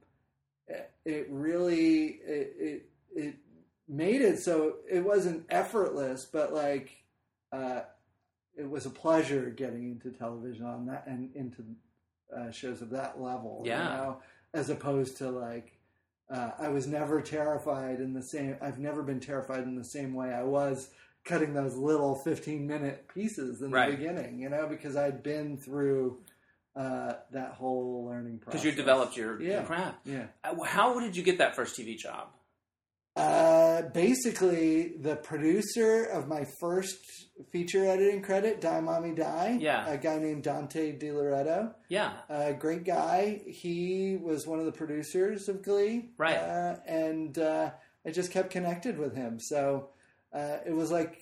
[0.68, 3.36] it, it really it, it it
[3.90, 7.04] made it so it wasn't effortless, but like
[7.52, 7.82] uh,
[8.56, 11.66] it was a pleasure getting into television on that and into
[12.36, 13.64] uh, shows of that level.
[13.66, 13.84] Yeah.
[13.84, 14.18] You know?
[14.54, 15.78] as opposed to like
[16.32, 18.56] uh, I was never terrified in the same.
[18.62, 20.90] I've never been terrified in the same way I was
[21.26, 23.92] cutting those little fifteen minute pieces in Right.
[23.92, 24.40] the beginning.
[24.40, 26.20] You know, because I'd been through
[26.76, 28.62] uh, that whole learning process.
[28.62, 29.98] Because you developed your, your craft.
[30.06, 30.28] Yeah.
[30.44, 32.28] Uh, How did you get that first TV job?
[33.16, 36.98] Uh, basically, the producer of my first
[37.52, 39.86] feature editing credit, Die Mommy Die, Yeah.
[39.90, 42.14] a guy named Dante Di Loretto, Yeah.
[42.30, 43.42] a great guy.
[43.48, 46.38] He was one of the producers of Glee, Right.
[46.38, 47.72] Uh, and uh,
[48.06, 49.40] I just kept connected with him.
[49.42, 49.90] So
[50.34, 51.18] uh, it was like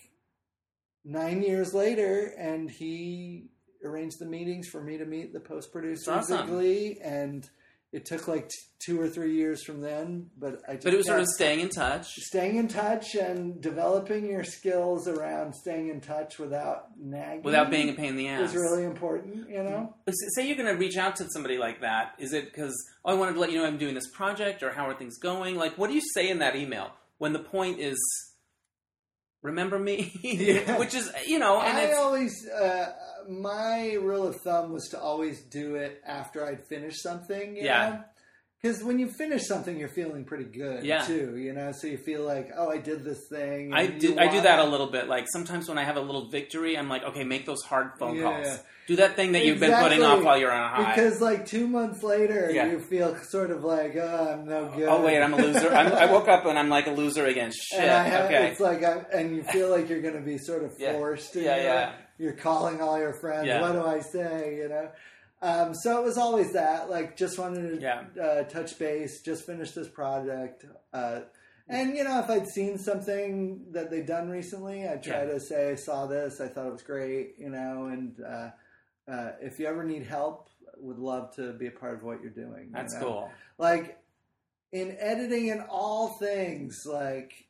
[1.04, 3.50] nine years later, and he
[3.84, 6.42] arranged the meetings for me to meet the post producers awesome.
[6.42, 7.50] of Glee, and
[7.92, 10.30] it took like t- two or three years from then.
[10.38, 12.06] But I just But it was sort of staying in touch.
[12.16, 17.90] staying in touch and developing your skills around staying in touch without nagging Without being
[17.90, 18.50] a pain in the ass.
[18.52, 19.50] is really important.
[19.50, 22.14] You know, But Say you're going to reach out to somebody like that.
[22.20, 24.72] Is it because, oh, I wanted to let you know I'm doing this project, or
[24.72, 25.56] how are things going?
[25.56, 27.98] Like, what do you say in that email when the point is,
[29.42, 30.12] remember me?
[30.22, 30.78] Yeah.
[30.78, 32.94] Which is, you know, and I always uh,
[33.30, 37.56] my rule of thumb was to always do it after I'd finished something.
[37.56, 38.02] You Yeah.
[38.62, 41.04] Because when you finish something, you're feeling pretty good Yeah.
[41.04, 41.38] too.
[41.38, 43.74] You know, so you feel like, oh, I did this thing.
[43.74, 45.08] I do, I do that a little bit.
[45.08, 48.18] Like sometimes when I have a little victory, I'm like, okay, make those hard phone
[48.18, 48.24] Yeah.
[48.44, 48.60] calls.
[48.88, 50.96] Do that thing that you've been putting off while you're on a high.
[50.96, 54.90] Because like two months later, you feel sort of like, oh, I'm no good.
[54.90, 55.70] oh wait, I'm a loser.
[55.72, 57.52] I'm, I woke up and I'm like a loser again.
[57.52, 57.80] Shit.
[57.82, 58.48] Have, okay.
[58.48, 61.36] it's like, I, and you feel like you're going to be sort of forced.
[61.36, 61.92] Yeah, you're, yeah.
[62.18, 63.48] You're calling all your friends.
[63.62, 64.58] What do I say?
[64.58, 64.90] You know.
[65.42, 66.90] Um, so it was always that.
[66.90, 68.04] Like, just wanted to Yeah.
[68.22, 69.22] uh, touch base.
[69.22, 70.66] Just finish this project.
[70.94, 71.22] Uh,
[71.68, 75.34] and you know, if I'd seen something that they'd done recently, I'd try Yeah.
[75.34, 76.42] to say, "I saw this.
[76.42, 78.50] I thought it was great." You know, and uh,
[79.08, 82.32] uh, if you ever need help, would love to be a part of what you're
[82.32, 82.66] doing.
[82.68, 83.00] you That's know?
[83.02, 83.32] cool.
[83.58, 84.02] like
[84.72, 87.48] in editing and all things like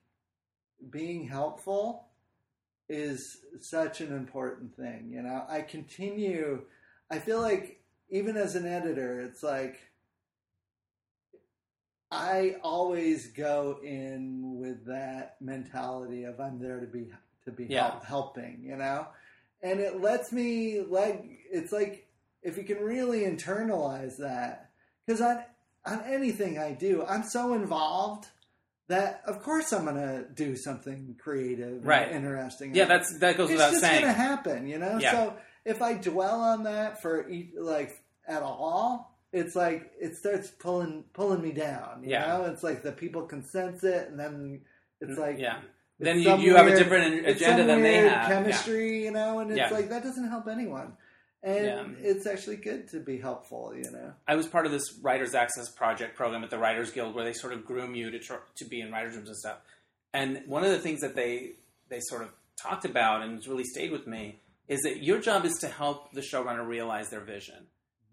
[0.89, 2.07] being helpful
[2.87, 6.61] is such an important thing you know i continue
[7.11, 7.78] i feel like
[8.09, 9.79] even as an editor it's like
[12.11, 17.07] i always go in with that mentality of i'm there to be
[17.45, 17.91] to be Yeah.
[17.91, 19.07] help, helping you know
[19.61, 22.07] and it lets me like it's like
[22.41, 24.71] if you can really internalize that
[25.05, 25.43] because on
[25.85, 28.27] on anything I do, I'm so involved
[28.89, 32.07] that of course I'm gonna do something creative, Right.
[32.07, 32.75] and interesting.
[32.75, 34.01] Yeah, that's that goes it's without just saying.
[34.01, 34.97] gonna happen, you know.
[34.99, 35.11] Yeah.
[35.11, 35.33] So
[35.69, 41.41] if I dwell on that for like at all, it's like it starts pulling pulling
[41.41, 42.03] me down.
[42.03, 42.27] You Yeah.
[42.27, 44.61] know, it's like the people can sense it, and then
[45.01, 45.57] it's like Mm, yeah.
[45.59, 48.05] it's Then you, you have a different agenda than they have.
[48.05, 48.27] Yeah.
[48.27, 49.69] chemistry, you know, and it's Yeah.
[49.69, 50.97] like that doesn't help anyone.
[51.41, 52.09] And Yeah.
[52.09, 54.13] it's actually good to be helpful, you know.
[54.27, 57.31] I was part of this Writers Access Project program at the Writers Guild, where they
[57.31, 59.59] sort of groom you to tr- to be in writers' rooms and stuff.
[60.13, 61.53] And one of the things that they
[61.87, 62.29] they sort of
[62.61, 66.21] talked about and really stayed with me is that your job is to help the
[66.21, 67.55] showrunner realize their vision.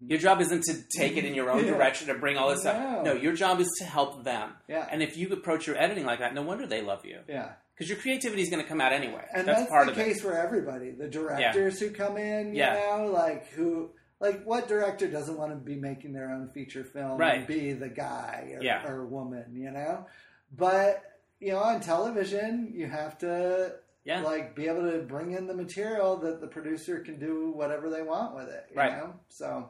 [0.03, 0.09] Mm-hmm.
[0.11, 1.71] Your job isn't to take it in your own Yeah.
[1.71, 2.71] direction and bring all this No.
[2.71, 3.03] stuff.
[3.05, 4.51] No, your job is to help them.
[4.67, 4.85] Yeah.
[4.91, 7.51] And if you approach your editing like that, no wonder they love you Yeah.
[7.73, 9.23] because your creativity is going to come out anyway.
[9.33, 10.21] And that's, that's, part the of case it.
[10.23, 10.91] for everybody.
[10.91, 12.73] The directors who come in, you Yeah.
[12.97, 17.19] know, like who like what director doesn't want to be making their own feature film
[17.19, 17.37] Right.
[17.37, 18.87] and be the guy or, Yeah.
[18.87, 20.07] or woman, you know?
[20.55, 21.03] But
[21.39, 23.75] you know, on television you have to
[24.07, 24.21] Yeah.
[24.21, 28.01] like be able to bring in the material that the producer can do whatever they
[28.01, 28.65] want with it.
[28.71, 28.91] You Right.
[28.97, 29.13] know?
[29.29, 29.69] So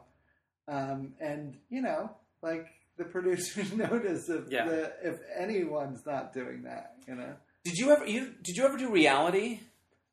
[0.68, 2.10] um and you know,
[2.42, 2.66] like
[2.96, 4.66] the producers notice if Yeah.
[4.66, 7.34] the if anyone's not doing that, you know.
[7.64, 9.60] Did you ever you did you ever do reality?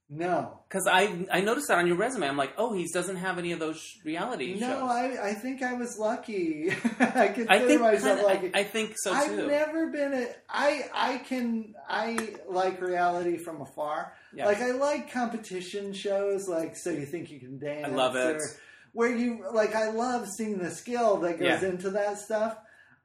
[0.08, 0.60] No.
[0.70, 2.28] Because I I noticed that on your resume.
[2.28, 4.62] I'm like, oh, he doesn't have any of those reality shows.
[4.62, 6.70] No, I, I think I was lucky.
[7.00, 8.52] I consider I think myself kinda- lucky.
[8.54, 9.18] I, I think so too.
[9.18, 10.28] I've never been a.
[10.48, 14.14] I I can I like reality from afar.
[14.36, 14.46] Yeah.
[14.46, 16.48] Like I like competition shows.
[16.48, 17.86] Like so you think you can dance.
[17.88, 18.36] I love it.
[18.38, 18.42] or-
[18.94, 21.66] where you like I love seeing the skill that goes Yeah.
[21.68, 22.56] into that stuff.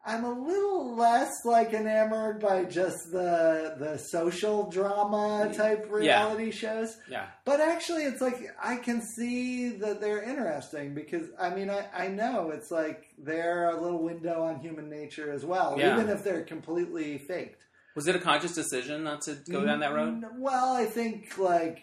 [0.04, 6.96] I'm a little less like enamored by just the the social drama type reality shows.
[7.08, 11.86] yeah, But actually, it's like I can see that they're interesting because I mean I,
[11.94, 15.94] I know it's like they're a little window on human nature as well, Yeah.
[15.94, 17.62] even if they're completely faked.
[17.94, 20.22] was it a conscious decision not to go down that road?
[20.38, 21.82] Well, I think like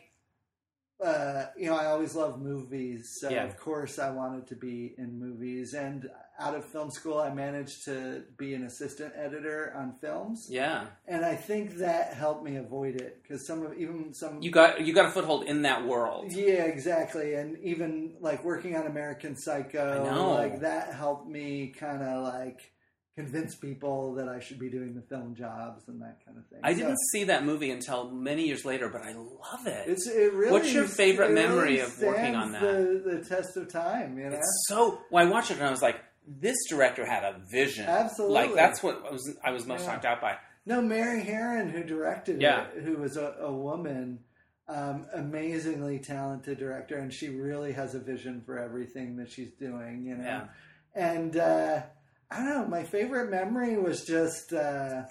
[1.03, 3.43] uh, you know I always love movies, so Yeah.
[3.45, 5.75] of course I wanted to be in movies.
[5.75, 6.09] And
[6.39, 11.25] out of film school, I managed to be an assistant editor on films, Yeah, and
[11.25, 14.93] I think that helped me avoid it because some of even some you got you
[14.93, 16.31] got a foothold in that world.
[16.31, 17.33] Yeah, exactly.
[17.33, 22.71] And even like working on American Psycho, like that helped me kind of like
[23.15, 26.59] convince people that I should be doing the film jobs and that kind of thing.
[26.63, 29.85] I So didn't see that movie until many years later, but I love it.
[29.87, 30.51] It's it really.
[30.51, 32.61] What's your favorite memory really of working on that?
[32.61, 34.35] The, the test of time, you know.
[34.35, 34.99] It's so.
[35.09, 35.95] Well, I watched it and I was like,
[36.27, 37.85] this director had a vision.
[37.87, 38.35] Absolutely.
[38.35, 39.37] Like that's what I was.
[39.43, 39.93] I was most Yeah.
[39.93, 40.37] knocked out by.
[40.65, 42.67] No, Mary Harron, who directed Yeah.
[42.75, 44.19] it, who was a, a woman,
[44.67, 50.03] um, amazingly talented director, and she really has a vision for everything that she's doing.
[50.05, 50.47] You know, Yeah.
[50.93, 51.81] and uh,
[52.29, 52.65] I don't know.
[52.67, 55.03] My favorite memory was just, uh,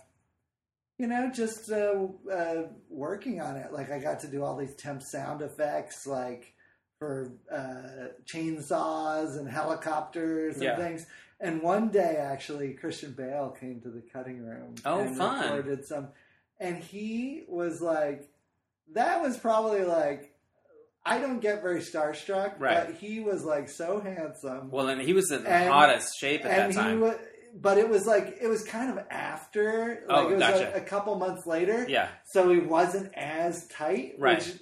[0.99, 3.73] you know, just uh, uh, working on it.
[3.73, 6.53] Like I got to do all these temp sound effects, like
[6.99, 10.76] for uh, chainsaws and helicopters and Yeah.
[10.76, 11.07] things.
[11.38, 14.74] And one day, actually, Christian Bale came to the cutting room.
[14.86, 15.42] Oh, and fun.
[15.42, 16.09] Recorded some,
[16.59, 18.30] and he was like,
[18.94, 20.32] "That was probably like."
[21.09, 22.84] I don't get very starstruck, Right.
[22.88, 26.51] but he was like so handsome Well, and he was in the hottest shape at
[26.51, 26.97] that time.
[26.97, 27.14] he was,
[27.55, 30.72] but it was like it was kind of after, like Oh, it was gotcha.
[30.74, 31.86] a, a couple months later.
[31.88, 34.16] yeah, So he wasn't as tight.
[34.18, 34.38] Right.
[34.38, 34.57] Which,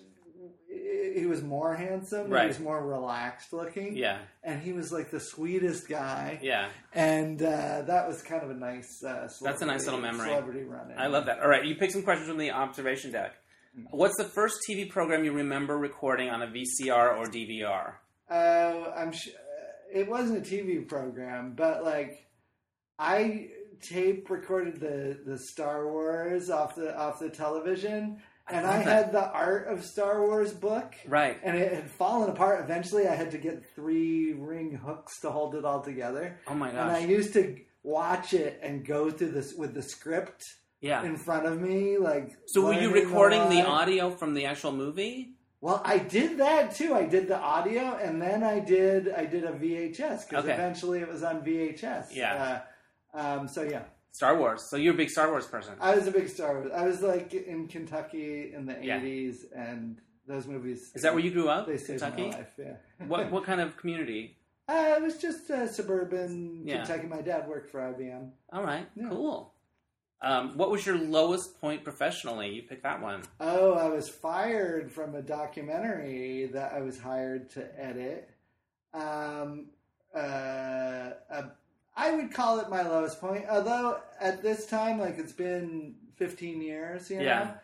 [1.15, 2.29] he was more handsome.
[2.31, 2.43] Right.
[2.43, 3.97] He was more relaxed looking.
[3.97, 6.39] yeah, And he was like the sweetest guy.
[6.43, 6.69] yeah.
[6.93, 9.03] And uh, that was kind of a nice.
[9.07, 10.29] Uh, That's a nice little memory.
[10.29, 10.93] Celebrity run.
[10.97, 11.41] I love that.
[11.41, 13.33] All right, you picked some questions from the observation deck.
[13.91, 17.95] What's the first TV program you remember recording on a VCR or DVR?
[18.31, 19.13] Uh, I'm.
[19.13, 19.31] Sh-
[19.93, 22.27] it wasn't a TV program, but like,
[22.99, 23.49] I
[23.83, 29.05] tape recorded the the Star Wars off the off the television, and I, love that.
[29.05, 31.39] had the Art of Star Wars book, Right.
[31.43, 32.61] and it had fallen apart.
[32.63, 36.71] Eventually, I had to get three ring hooks to hold it all together, Oh my
[36.71, 36.79] gosh.
[36.81, 40.45] and I used to watch it and go through this with the script
[40.81, 41.03] Yeah.
[41.05, 42.37] in front of me, like.
[42.47, 43.83] So were you recording the lot.
[43.83, 45.31] audio from the actual movie?
[45.61, 46.95] Well, I did that too.
[46.95, 50.53] I did the audio, and then I did I did a VHS because Okay.
[50.53, 52.15] eventually it was on VHS.
[52.15, 52.63] Yeah.
[53.15, 53.85] Uh, um, so yeah,
[54.15, 54.63] Star Wars.
[54.63, 55.75] So you're a big Star Wars person.
[55.81, 56.71] I was a big Star Wars.
[56.73, 59.01] I was like in Kentucky in the Yeah.
[59.01, 60.93] '80s, and those movies.
[60.95, 61.67] Is that where you grew up?
[61.67, 62.29] They saved Kentucky?
[62.31, 62.53] my life.
[62.57, 62.77] Yeah.
[63.09, 64.39] What what kind of community?
[64.69, 66.77] Uh, it was just uh, suburban Yeah.
[66.85, 67.09] Kentucky.
[67.09, 68.31] My dad worked for IBM.
[68.53, 69.09] All right, Yeah.
[69.09, 69.53] cool.
[70.23, 72.49] Um, what was your lowest point professionally?
[72.55, 73.23] You picked that one.
[73.41, 78.31] Oh, I was fired from a documentary that I was hired to edit.
[78.95, 79.67] Um,
[80.15, 80.19] uh,
[81.31, 81.49] uh,
[81.97, 86.61] I would call it my lowest point, although at this time, like it's been 15
[86.61, 87.25] years, you know.
[87.25, 87.55] Yeah.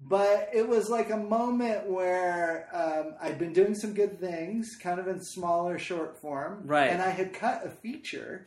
[0.00, 5.00] But it was like a moment where um, I'd been doing some good things, kind
[5.00, 6.90] of in smaller short form, Right.
[6.90, 8.46] And I had cut a feature,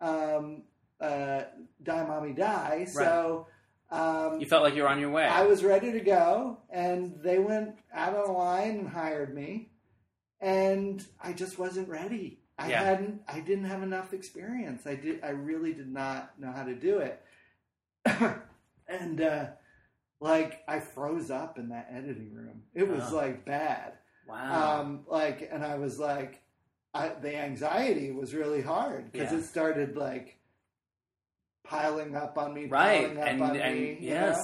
[0.00, 0.62] um,
[1.00, 1.42] uh,
[1.82, 3.46] "Die Mommy Die," so.
[3.90, 5.24] Um, You felt like you were on your way.
[5.24, 9.70] I was ready to go, and they went out on the line and hired me,
[10.40, 12.40] and I just wasn't ready.
[12.58, 12.82] I Yeah.
[12.82, 13.22] hadn't.
[13.28, 14.86] I didn't have enough experience.
[14.86, 15.22] I did.
[15.22, 17.22] I really did not know how to do it,
[18.88, 19.46] and uh,
[20.20, 22.62] like I froze up in that editing room.
[22.74, 23.14] It was Wow.
[23.16, 23.92] like bad.
[24.26, 24.80] wow.
[24.80, 26.42] Um, like, and I was like,
[26.92, 29.38] I, the anxiety was really hard because Yeah.
[29.38, 30.36] it started like
[31.64, 33.02] piling up on me, right.
[33.06, 33.90] piling up And, on and me.
[34.00, 34.36] you yes.
[34.36, 34.42] know?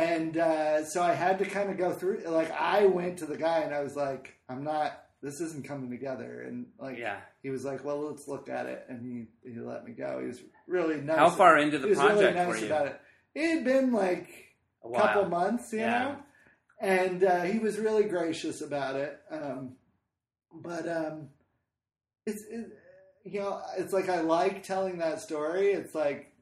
[0.00, 2.22] And uh, so I had to kind of go through.
[2.26, 5.03] Like, I went to the guy and I was like, I'm not.
[5.24, 6.42] This isn't coming together.
[6.42, 7.20] And like, Yeah.
[7.42, 8.84] he was like, Well, let's look at it.
[8.88, 9.00] And
[9.42, 10.20] he he let me go.
[10.20, 11.16] He was really nice.
[11.18, 12.66] How far into He the was really nice were you?
[12.66, 13.00] about it.
[13.34, 14.28] It had been like
[14.84, 15.02] A a while.
[15.02, 16.04] couple months, you Yeah.
[16.04, 16.16] know,
[16.80, 19.18] and uh, he was really gracious about it.
[19.30, 19.76] Um,
[20.52, 21.28] but um,
[22.26, 22.66] it's it,
[23.24, 25.72] you know, it's like I like telling that story.
[25.72, 26.32] It's like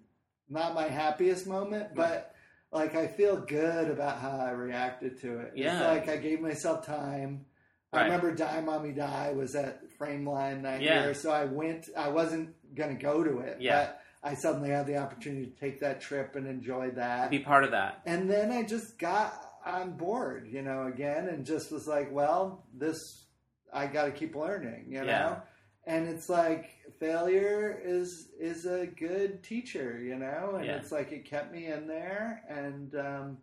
[0.48, 2.34] not my happiest moment, but
[2.72, 5.52] like I feel good about how I reacted to it.
[5.54, 5.76] Yeah.
[5.94, 7.46] It's like I gave myself time.
[7.92, 11.04] I remember Die Mommy Die was at Frameline that Yeah.
[11.04, 11.88] year, so I went.
[11.96, 13.84] I wasn't gonna go to it, Yeah.
[13.84, 17.30] but I suddenly had the opportunity to take that trip and enjoy that.
[17.30, 18.00] Be part of that.
[18.06, 19.34] And then I just got
[19.66, 23.26] on board, you know, again, and just was like, well, this,
[23.72, 25.06] I got to keep learning, you know.
[25.06, 25.40] Yeah.
[25.84, 30.76] And it's like failure is is a good teacher, you know, and Yeah.
[30.76, 33.38] it's like it kept me in there, and um,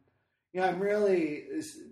[0.54, 1.45] know, I'm really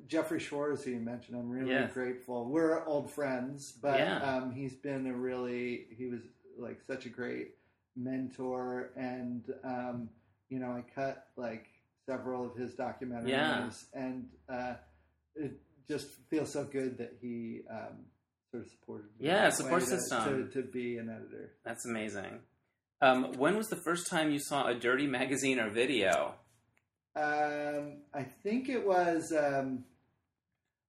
[0.07, 1.37] Jeffrey Schwarz, who you mentioned.
[1.37, 1.93] I'm really Yes.
[1.93, 2.45] grateful.
[2.45, 4.17] We're old friends, but Yeah.
[4.37, 6.21] um, he's been a really he was
[6.57, 7.55] like such a great
[7.95, 10.09] mentor, and um,
[10.49, 11.67] you know, I cut like
[12.05, 13.27] several of his documentaries,
[13.93, 14.01] Yeah.
[14.01, 14.75] and uh,
[15.35, 18.05] it just feels so good that he um,
[18.51, 20.49] sort of supported me Yeah, support system.
[20.51, 21.53] to, to be an editor.
[21.63, 22.39] That's amazing.
[23.01, 26.33] Um, when was the first time you saw a dirty magazine or video?
[27.17, 29.83] Um, I think it was um,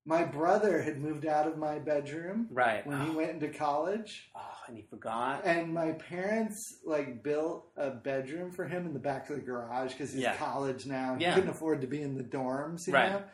[0.05, 2.87] my brother had moved out of my bedroom Right.
[2.87, 4.31] when he went into college.
[4.35, 5.43] Oh, and he forgot.
[5.45, 9.93] And my parents like built a bedroom for him in the back of the garage
[9.93, 10.37] because he's Yeah.
[10.37, 11.15] college now.
[11.17, 11.35] He Yeah.
[11.35, 13.11] couldn't afford to be in the dorms, you Right.
[13.11, 13.25] know.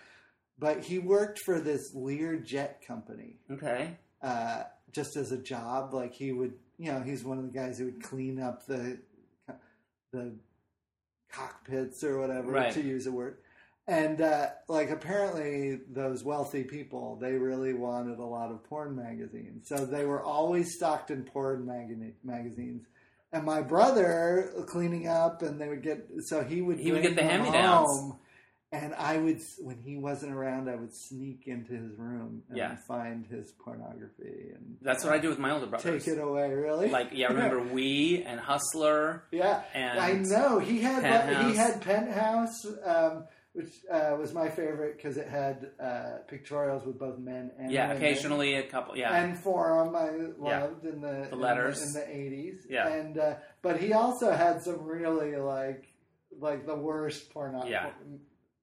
[0.58, 3.96] But he worked for this Lear jet company Okay.
[4.22, 5.92] uh, just as a job.
[5.92, 8.98] Like he would, you know, he's one of the guys who would clean up the
[10.12, 10.32] the
[11.34, 12.72] cockpits or whatever Right.
[12.74, 13.38] to use a word.
[13.86, 19.68] And uh, like apparently those wealthy people, they really wanted a lot of porn magazines,
[19.68, 22.86] so they were always stocked in porn mag- magazines.
[23.30, 27.10] And my brother cleaning up, and they would get so he would He would get
[27.16, 27.90] the them hand-me-downs.
[27.90, 28.18] home,
[28.74, 32.76] and I would when he wasn't around, I would sneak into his room and Yeah.
[32.88, 36.04] find his pornography and That's what I do with my older brothers.
[36.04, 36.52] take it away.
[36.52, 39.24] Really, Like, yeah, remember We and Hustler?
[39.30, 41.50] yeah, and I know he had Penthouse.
[41.50, 46.98] he had Penthouse, um, which uh, was my favorite because it had uh, pictorials with
[46.98, 47.96] both men and Yeah, women.
[48.02, 48.96] occasionally a couple.
[48.98, 49.14] Yeah.
[49.14, 50.10] And Forum, I
[50.44, 50.62] Yeah.
[50.64, 51.80] loved in the The letters.
[51.86, 52.66] in the eighties.
[52.68, 52.88] Yeah.
[52.88, 55.86] and uh, but he also had some really like
[56.40, 57.90] like the worst porn Yeah.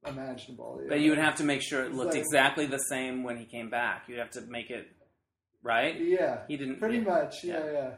[0.05, 0.81] Imaginable.
[0.89, 3.45] but you would have to make sure it looked Like- exactly the same when he
[3.45, 4.03] came back.
[4.07, 4.87] You'd have to make it
[5.63, 5.99] right.
[5.99, 6.79] yeah, He didn't.
[6.79, 7.03] pretty yeah.
[7.03, 7.71] much, yeah, Yeah.
[7.71, 7.89] yeah.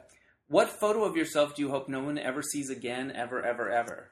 [0.48, 4.10] What photo of yourself do you hope no one ever sees again, ever, ever, ever?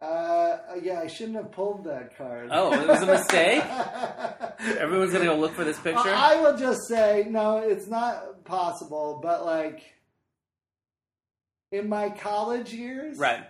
[0.00, 2.48] Uh, yeah, I shouldn't have pulled that card.
[2.50, 3.62] Oh, it was a mistake?
[4.78, 6.00] Everyone's gonna go look for this picture.
[6.08, 9.82] I will just say, no, it's not possible, but like
[11.70, 13.44] in my college years, right,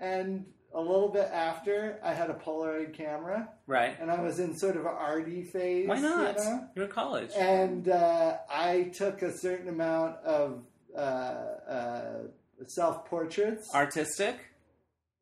[0.00, 0.46] and
[0.76, 3.96] a little bit after, I had a Polaroid camera, right.
[3.98, 5.88] and I was in sort of an arty phase.
[5.88, 6.36] Why not?
[6.36, 6.68] You know?
[6.76, 7.30] You're in college.
[7.34, 10.64] And uh, I took a certain amount of
[10.94, 12.02] uh, uh,
[12.66, 14.36] self portraits Artistic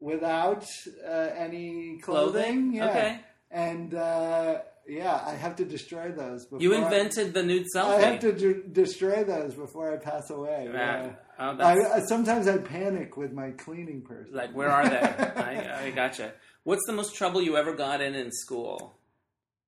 [0.00, 0.66] without
[1.07, 2.72] uh, any clothing.
[2.72, 2.74] clothing.
[2.74, 2.88] Yeah.
[2.88, 3.20] Okay.
[3.52, 6.45] And uh, yeah, I have to destroy those.
[6.45, 7.97] Before You I- invented the nude selfie.
[7.97, 10.68] I have to d- destroy those before I pass away.
[10.72, 14.35] Oh, I, I, sometimes I panic with my cleaning person.
[14.35, 14.97] like, where are they?
[15.37, 16.32] I, I gotcha.
[16.62, 18.97] What's the most trouble you ever got in in school?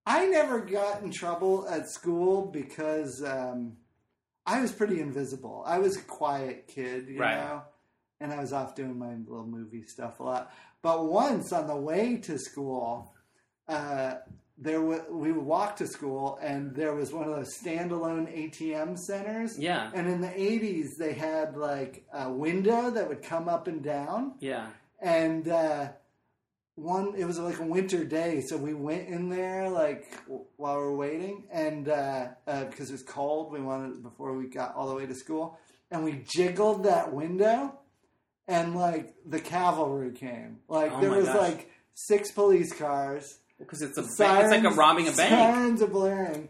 [0.07, 3.77] I never got in trouble at school because um,
[4.47, 5.65] I was pretty invisible.
[5.67, 7.37] I was a quiet kid, you Right.
[7.37, 7.63] know,
[8.21, 10.53] and I was off doing my little movie stuff a lot.
[10.83, 13.13] But once on the way to school,
[13.69, 14.15] uh,
[14.59, 18.97] there wa we would walk to school, and there was one of those standalone ATM
[18.99, 19.59] centers.
[19.59, 23.83] Yeah, And in the 80s, they had like a window that would come up and
[23.83, 24.35] down.
[24.41, 24.69] yeah.
[24.99, 25.89] And uh,
[26.77, 30.77] one, it was like a winter day, so we went in there like w- while
[30.79, 34.75] we were waiting, and uh, uh, because it was cold, we wanted before we got
[34.75, 35.59] all the way to school,
[35.91, 37.79] and we jiggled that window,
[38.49, 40.59] and like the cavalry came.
[40.69, 41.37] Like Oh there was gosh.
[41.37, 43.39] like six police cars.
[43.59, 45.31] Because it's a ba- Sirens, it's like a robbing a bank.
[45.31, 46.49] Sirens are blaring,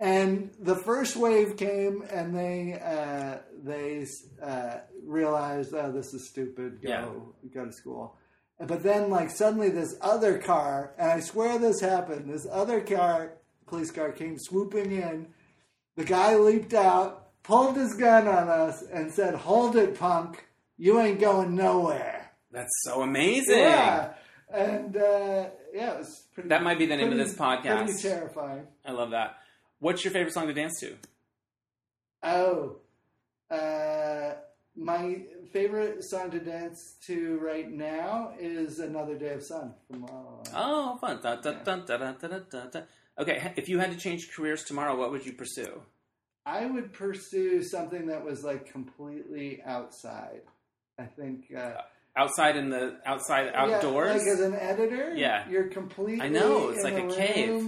[0.00, 4.06] and the first wave came, and they uh, they
[4.42, 6.80] uh, realized, oh, this is stupid.
[6.82, 7.08] Go Yeah.
[7.52, 8.16] go to school.
[8.58, 12.32] But then, like suddenly, this other car, and I swear this happened.
[12.32, 13.34] This other car,
[13.66, 15.26] police car, came swooping in.
[15.96, 20.46] The guy leaped out, pulled his gun on us, and said, "Hold it, punk!
[20.78, 23.58] You ain't going nowhere." That's so amazing.
[23.58, 24.14] Yeah,
[24.50, 26.48] and uh, yeah, it was pretty.
[26.48, 27.84] That might be the name of this podcast.
[27.84, 28.66] Pretty terrifying.
[28.84, 29.36] I love that.
[29.78, 30.96] What's your favorite song to dance to?
[32.22, 32.76] Oh,
[33.50, 34.34] uh,
[34.74, 40.42] my favorite song to dance to right now is "Another Day of Sun" from La
[40.54, 41.20] Oh, fun.
[41.22, 42.84] Dun, dun, dun.
[43.18, 45.82] Okay, if you had to change careers tomorrow, what would you pursue?
[46.44, 50.42] I would pursue something that was like completely outside.
[50.98, 51.52] I think.
[51.56, 51.82] Uh,
[52.16, 54.16] Outside in the outside yeah, outdoors?
[54.16, 55.46] like as an editor, Yeah.
[55.50, 56.24] you're completely.
[56.24, 57.12] I know, it's in like a room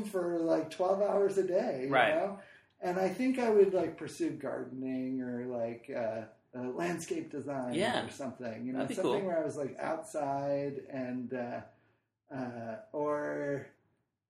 [0.03, 0.09] cave.
[0.11, 2.15] for like twelve hours a day, you Right.
[2.15, 2.39] know?
[2.81, 6.23] And I think I would like pursue gardening or like uh,
[6.59, 8.07] uh, landscape design Yeah.
[8.07, 8.65] or something.
[8.65, 9.21] You know, something cool.
[9.21, 11.61] where I was like outside and uh,
[12.35, 13.67] uh, or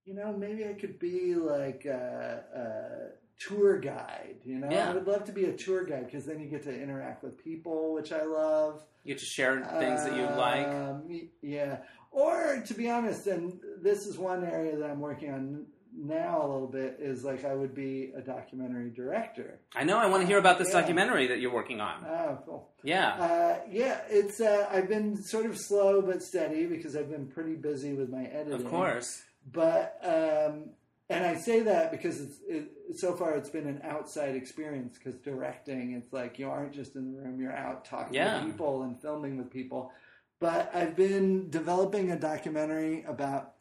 [0.05, 4.37] you know maybe I could be like a, a tour guide.
[4.45, 4.91] You know, Yeah.
[4.91, 7.37] I would love to be a tour guide because then you get to interact with
[7.37, 10.67] people, which I love You get to share things that you like.
[10.67, 11.77] um, Yeah.
[12.11, 16.47] Or to be honest, and this is one area that I'm working on now a
[16.47, 19.59] little bit is like I would be a documentary director.
[19.75, 19.97] I know.
[19.97, 20.81] I want to hear about this Yeah.
[20.81, 22.05] documentary that you're working on.
[22.05, 22.69] Oh, cool.
[22.83, 23.09] Yeah.
[23.13, 27.55] Uh, yeah, it's uh, I've been sort of slow but steady because I've been pretty
[27.55, 28.53] busy with my editing.
[28.53, 29.23] Of course.
[29.51, 30.71] But um,
[31.09, 35.19] and I say that because it's it, so far it's been an outside experience because
[35.21, 38.39] directing it's like you aren't just in the room you're out talking Yeah.
[38.39, 39.91] to people and filming with people.
[40.39, 43.55] But I've been developing a documentary about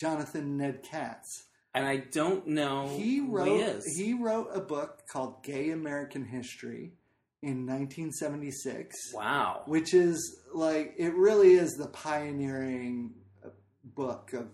[0.00, 5.42] Jonathan Ned Katz, and I don't know he wrote he he wrote a book called
[5.42, 6.92] Gay American History
[7.42, 9.62] in 1976, wow.
[9.66, 13.14] which is like it really is the pioneering
[13.44, 13.48] uh,
[13.84, 14.46] book of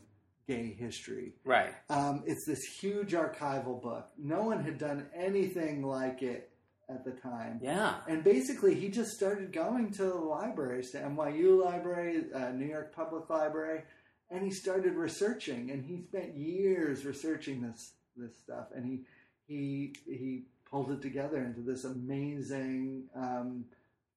[0.46, 1.34] gay history.
[1.44, 1.72] Right.
[1.88, 4.08] Um, it's this huge archival book.
[4.18, 6.50] No one had done anything like it
[6.88, 7.60] at the time.
[7.62, 7.96] Yeah.
[8.08, 12.94] And basically, he just started going to the libraries, to NYU Library, uh, New York
[12.94, 13.82] Public Library,
[14.30, 15.70] and he started researching.
[15.70, 19.04] And he spent years researching this this stuff, and he
[19.46, 23.64] he he pulled it together into this amazing um,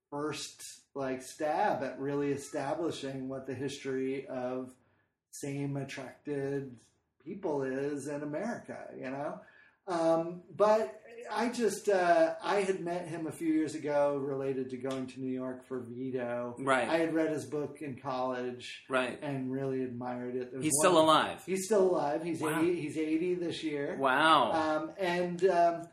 [0.09, 0.63] first
[0.95, 4.73] like stab at really establishing what the history of
[5.41, 6.75] same attracted
[7.23, 8.77] people is in America.
[8.97, 9.39] You know.
[9.87, 11.01] Um, but
[11.31, 15.19] I just uh, I had met him a few years ago related to going to
[15.21, 16.55] New York for Vito.
[16.59, 16.87] Right.
[16.87, 19.17] I had read his book in college right.
[19.21, 20.51] and really admired it.
[20.51, 21.43] There was He's one- still alive.
[21.45, 22.23] He's still alive.
[22.23, 22.61] He's Wow.
[22.61, 23.95] 80, he's eighty this year.
[23.97, 24.51] Wow.
[24.51, 25.83] Um, and um,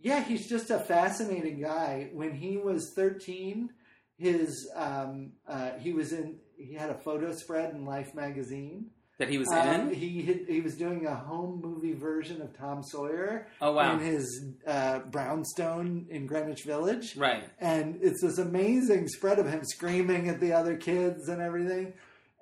[0.00, 2.10] yeah, he's just a fascinating guy.
[2.12, 3.70] When he was thirteen,
[4.16, 8.90] his um, uh, he was in he had a photo spread in Life magazine.
[9.18, 9.94] That he was Um, in.
[9.94, 13.94] he he was doing a home movie version of Tom Sawyer Oh wow.
[13.94, 17.44] in his uh, brownstone in Greenwich Village, Right.
[17.60, 21.92] and it's this amazing spread of him screaming at the other kids and everything.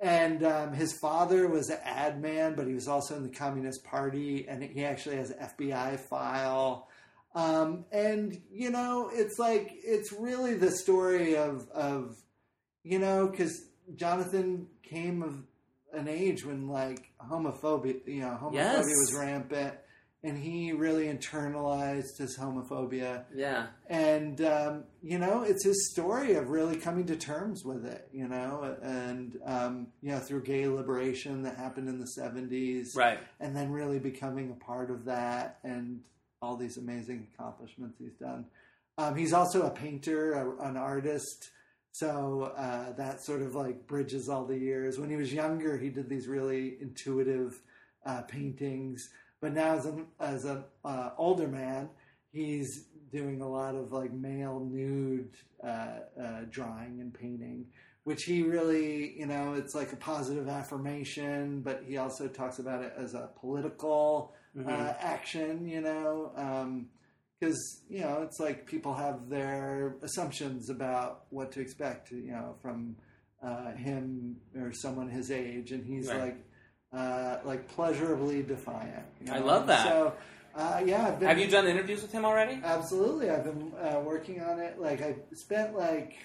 [0.00, 3.84] And um, his father was an ad man, but he was also in the Communist
[3.84, 6.88] Party, and he actually has an FBI file.
[7.36, 12.16] Um, and you know, it's like it's really the story of of
[12.82, 15.44] you know, because Jonathan came of
[15.92, 18.84] an age when like homophobia, you know, homophobia Yes.
[18.86, 19.74] was rampant,
[20.24, 23.66] and he really internalized his homophobia Yeah.
[23.88, 28.28] and um, you know it's his story of really coming to terms with it you
[28.28, 33.18] know and um, you know through gay liberation that happened in the 70s Right.
[33.40, 36.00] and then really becoming a part of that and
[36.40, 38.44] all these amazing accomplishments he's done
[38.98, 41.50] um, he's also a painter a, an artist
[41.92, 44.98] so uh, that sort of like bridges all the years.
[44.98, 47.60] When he was younger he did these really intuitive
[48.06, 49.10] uh, paintings.
[49.40, 51.90] But now as an as an uh, older man
[52.32, 57.66] he's doing a lot of like male nude uh, uh, drawing and painting,
[58.04, 62.82] which he really, you know, it's like a positive affirmation, but he also talks about
[62.82, 64.68] it as a political Mhm.
[64.68, 66.32] uh, action, you know,
[67.42, 72.54] because you know it's like people have their assumptions about what to expect, you know,
[72.62, 72.94] from
[73.42, 76.20] uh, him or someone his age, and he's Right.
[76.20, 76.36] like.
[76.94, 79.06] Uh, like pleasurably defiant.
[79.24, 79.88] you I love that.
[79.88, 80.12] So,
[80.54, 82.60] uh, yeah, I've been, Have you done interviews with him already?
[82.62, 84.78] Absolutely, I've been uh, working on it.
[84.78, 86.18] Like I spent like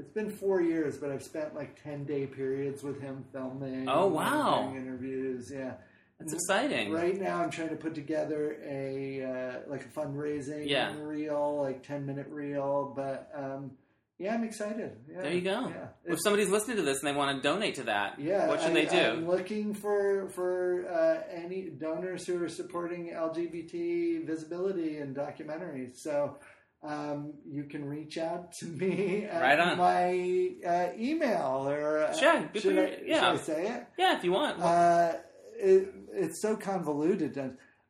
[0.00, 3.88] it's been four years, but I've spent like ten day periods with him filming.
[3.88, 4.64] Oh, wow.
[4.64, 5.52] doing interviews.
[5.54, 5.74] Yeah,
[6.18, 6.92] That's exciting.
[6.92, 10.94] right now I'm trying to put together a uh, like a fundraising Yeah.
[10.98, 12.92] reel, like ten minute reel.
[12.96, 13.72] But um,
[14.18, 14.92] yeah, I'm excited.
[15.12, 15.68] Yeah, There you go.
[15.68, 18.60] Yeah, If somebody's listening to this and they want to donate to that, yeah, what
[18.62, 18.96] should I, they do?
[18.98, 25.96] I'm looking for for uh, any donors who are supporting LGBT visibility and documentaries.
[25.96, 26.38] So
[26.82, 29.76] um, you can reach out to me at Right on.
[29.76, 32.90] my uh, email or uh, Sure, should, I, you.
[32.96, 33.32] should Yeah.
[33.32, 33.86] I say it?
[33.98, 34.62] yeah, if you want.
[34.62, 35.12] Uh,
[35.58, 35.94] it?
[36.16, 37.38] It's so convoluted.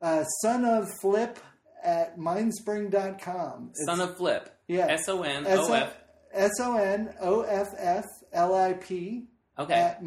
[0.03, 1.39] Uh, son of flip
[1.83, 3.71] at mindspring.com.
[3.71, 4.51] It's- Son of Flip.
[4.69, 5.97] yeah, S O N O F.
[6.33, 9.29] S O N O F F L I P
[9.59, 9.73] Okay.
[9.73, 10.03] at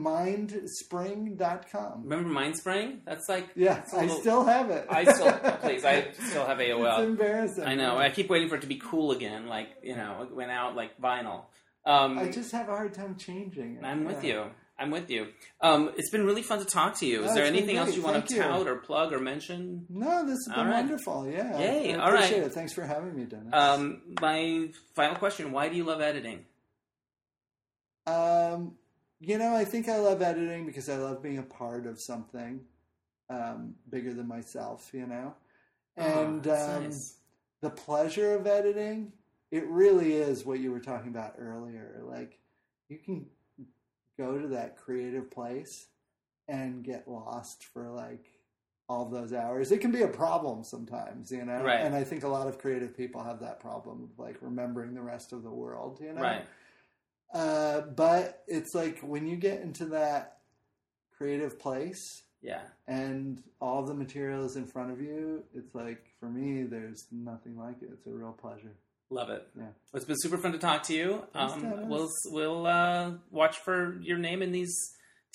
[0.90, 2.04] mindspring.com.
[2.04, 3.00] Remember Mindspring?
[3.06, 3.50] That's like.
[3.56, 4.86] Yeah, it's a I little- still have it.
[4.90, 5.32] I still.
[5.62, 7.00] please, I still have AOL.
[7.00, 7.64] It's embarrassing.
[7.64, 7.98] I know.
[7.98, 9.48] I keep waiting for it to be cool again.
[9.48, 11.46] Like you know, it went out like vinyl.
[11.86, 13.84] Um, I just have a hard time changing it.
[13.86, 14.34] I'm with Yeah.
[14.34, 14.46] you.
[14.80, 15.28] I'm with you.
[15.62, 17.24] Um, it's been really fun to talk to you.
[17.26, 18.42] Is Oh, there anything else you want Thank to you.
[18.42, 19.86] tout or plug or mention?
[19.90, 20.76] No, this has been right.
[20.76, 21.28] wonderful.
[21.30, 21.60] Yeah.
[21.60, 22.24] Yay, I, all right.
[22.24, 22.54] appreciate it.
[22.54, 23.54] Thanks for having me, Dennis.
[23.54, 26.46] Um, my final question: Why do you love editing?
[28.08, 28.76] Um,
[29.20, 32.62] you know, I think I love editing because I love being a part of something
[33.30, 35.36] um, bigger than myself, you know?
[35.98, 37.18] And Oh, um, nice.
[37.62, 39.12] the pleasure of editing,
[39.52, 42.02] it really is what you were talking about earlier.
[42.04, 42.40] Like,
[42.88, 43.26] you can
[44.20, 45.88] go to that creative place
[46.50, 48.26] and get lost for like
[48.90, 49.72] all those hours.
[49.72, 51.62] It can be a problem sometimes, you know?
[51.64, 51.80] Right.
[51.80, 55.02] And I think a lot of creative people have that problem of like remembering the
[55.02, 56.22] rest of the world, you know?
[56.22, 56.46] Right.
[57.34, 60.40] Uh, but it's like when you get into that
[61.16, 62.62] creative place Yeah.
[62.88, 67.56] and all the material is in front of you, it's like for me, there's nothing
[67.58, 67.90] like it.
[67.94, 68.76] It's a real pleasure.
[69.12, 69.48] Love it.
[69.56, 69.64] Yeah.
[69.64, 71.24] Well, it's been super fun to talk to you.
[71.34, 74.76] Um, we'll we'll uh, watch for your name in these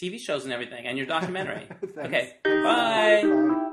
[0.02, 1.68] TV shows and everything, and your documentary.
[1.98, 3.22] Okay, bye.
[3.22, 3.64] Bye.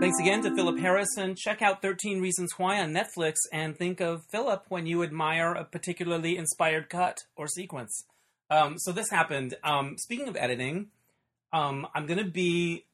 [0.00, 1.34] Thanks again to Philip Harrison.
[1.36, 5.64] Check out 13 Reasons Why on Netflix and think of Philip when you admire a
[5.64, 8.04] particularly inspired cut or sequence.
[8.50, 9.54] Um, so this happened.
[9.64, 10.88] Um, speaking of editing,
[11.52, 12.84] um, I'm going to be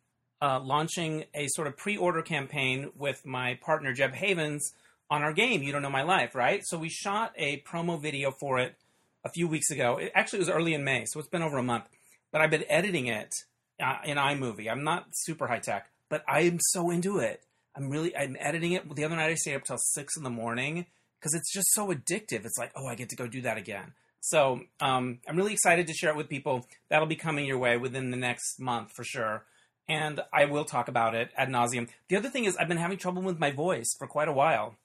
[0.40, 4.72] uh, launching a sort of pre-order campaign with my partner Jeb Havens
[5.10, 5.62] on our game.
[5.62, 6.62] You don't know my life, right?
[6.64, 8.76] So we shot a promo video for it
[9.24, 9.96] a few weeks ago.
[9.96, 11.84] It actually was early in May, so it's been over a month.
[12.32, 13.34] But I've been editing it
[13.82, 14.70] uh, in iMovie.
[14.70, 17.42] I'm not super high tech, but I'm so into it.
[17.76, 18.94] I'm really I'm editing it.
[18.94, 20.86] The other night I stayed up till six in the morning
[21.18, 22.44] because it's just so addictive.
[22.44, 23.92] It's like, oh, I get to go do that again.
[24.20, 26.66] So um, I'm really excited to share it with people.
[26.88, 29.44] That'll be coming your way within the next month for sure.
[29.88, 31.88] And I will talk about it ad nauseum.
[32.08, 34.76] The other thing is, I've been having trouble with my voice for quite a while.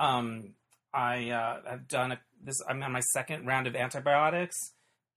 [0.00, 0.54] Um,
[0.92, 2.56] I uh, have done a, this.
[2.68, 4.56] I'm on my second round of antibiotics,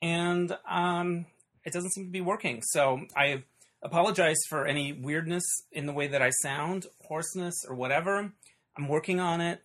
[0.02, 1.26] and um,
[1.64, 2.62] it doesn't seem to be working.
[2.64, 3.44] So I
[3.82, 8.32] apologize for any weirdness in the way that I sound, hoarseness or whatever.
[8.78, 9.62] I'm working on it.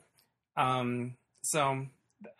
[0.56, 1.86] Um, so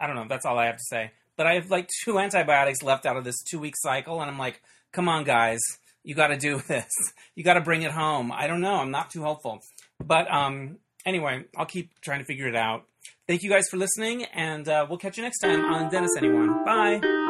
[0.00, 0.26] I don't know.
[0.28, 1.12] That's all I have to say.
[1.36, 4.38] But I have like two antibiotics left out of this two week cycle, and I'm
[4.38, 4.62] like,
[4.92, 5.60] come on, guys,
[6.02, 6.90] you got to do this.
[7.34, 8.32] You got to bring it home.
[8.32, 8.76] I don't know.
[8.76, 9.60] I'm not too hopeful.
[10.02, 12.84] But um, anyway, I'll keep trying to figure it out.
[13.26, 16.64] Thank you guys for listening, and uh, we'll catch you next time on Dennis Anyone.
[16.64, 17.25] Bye.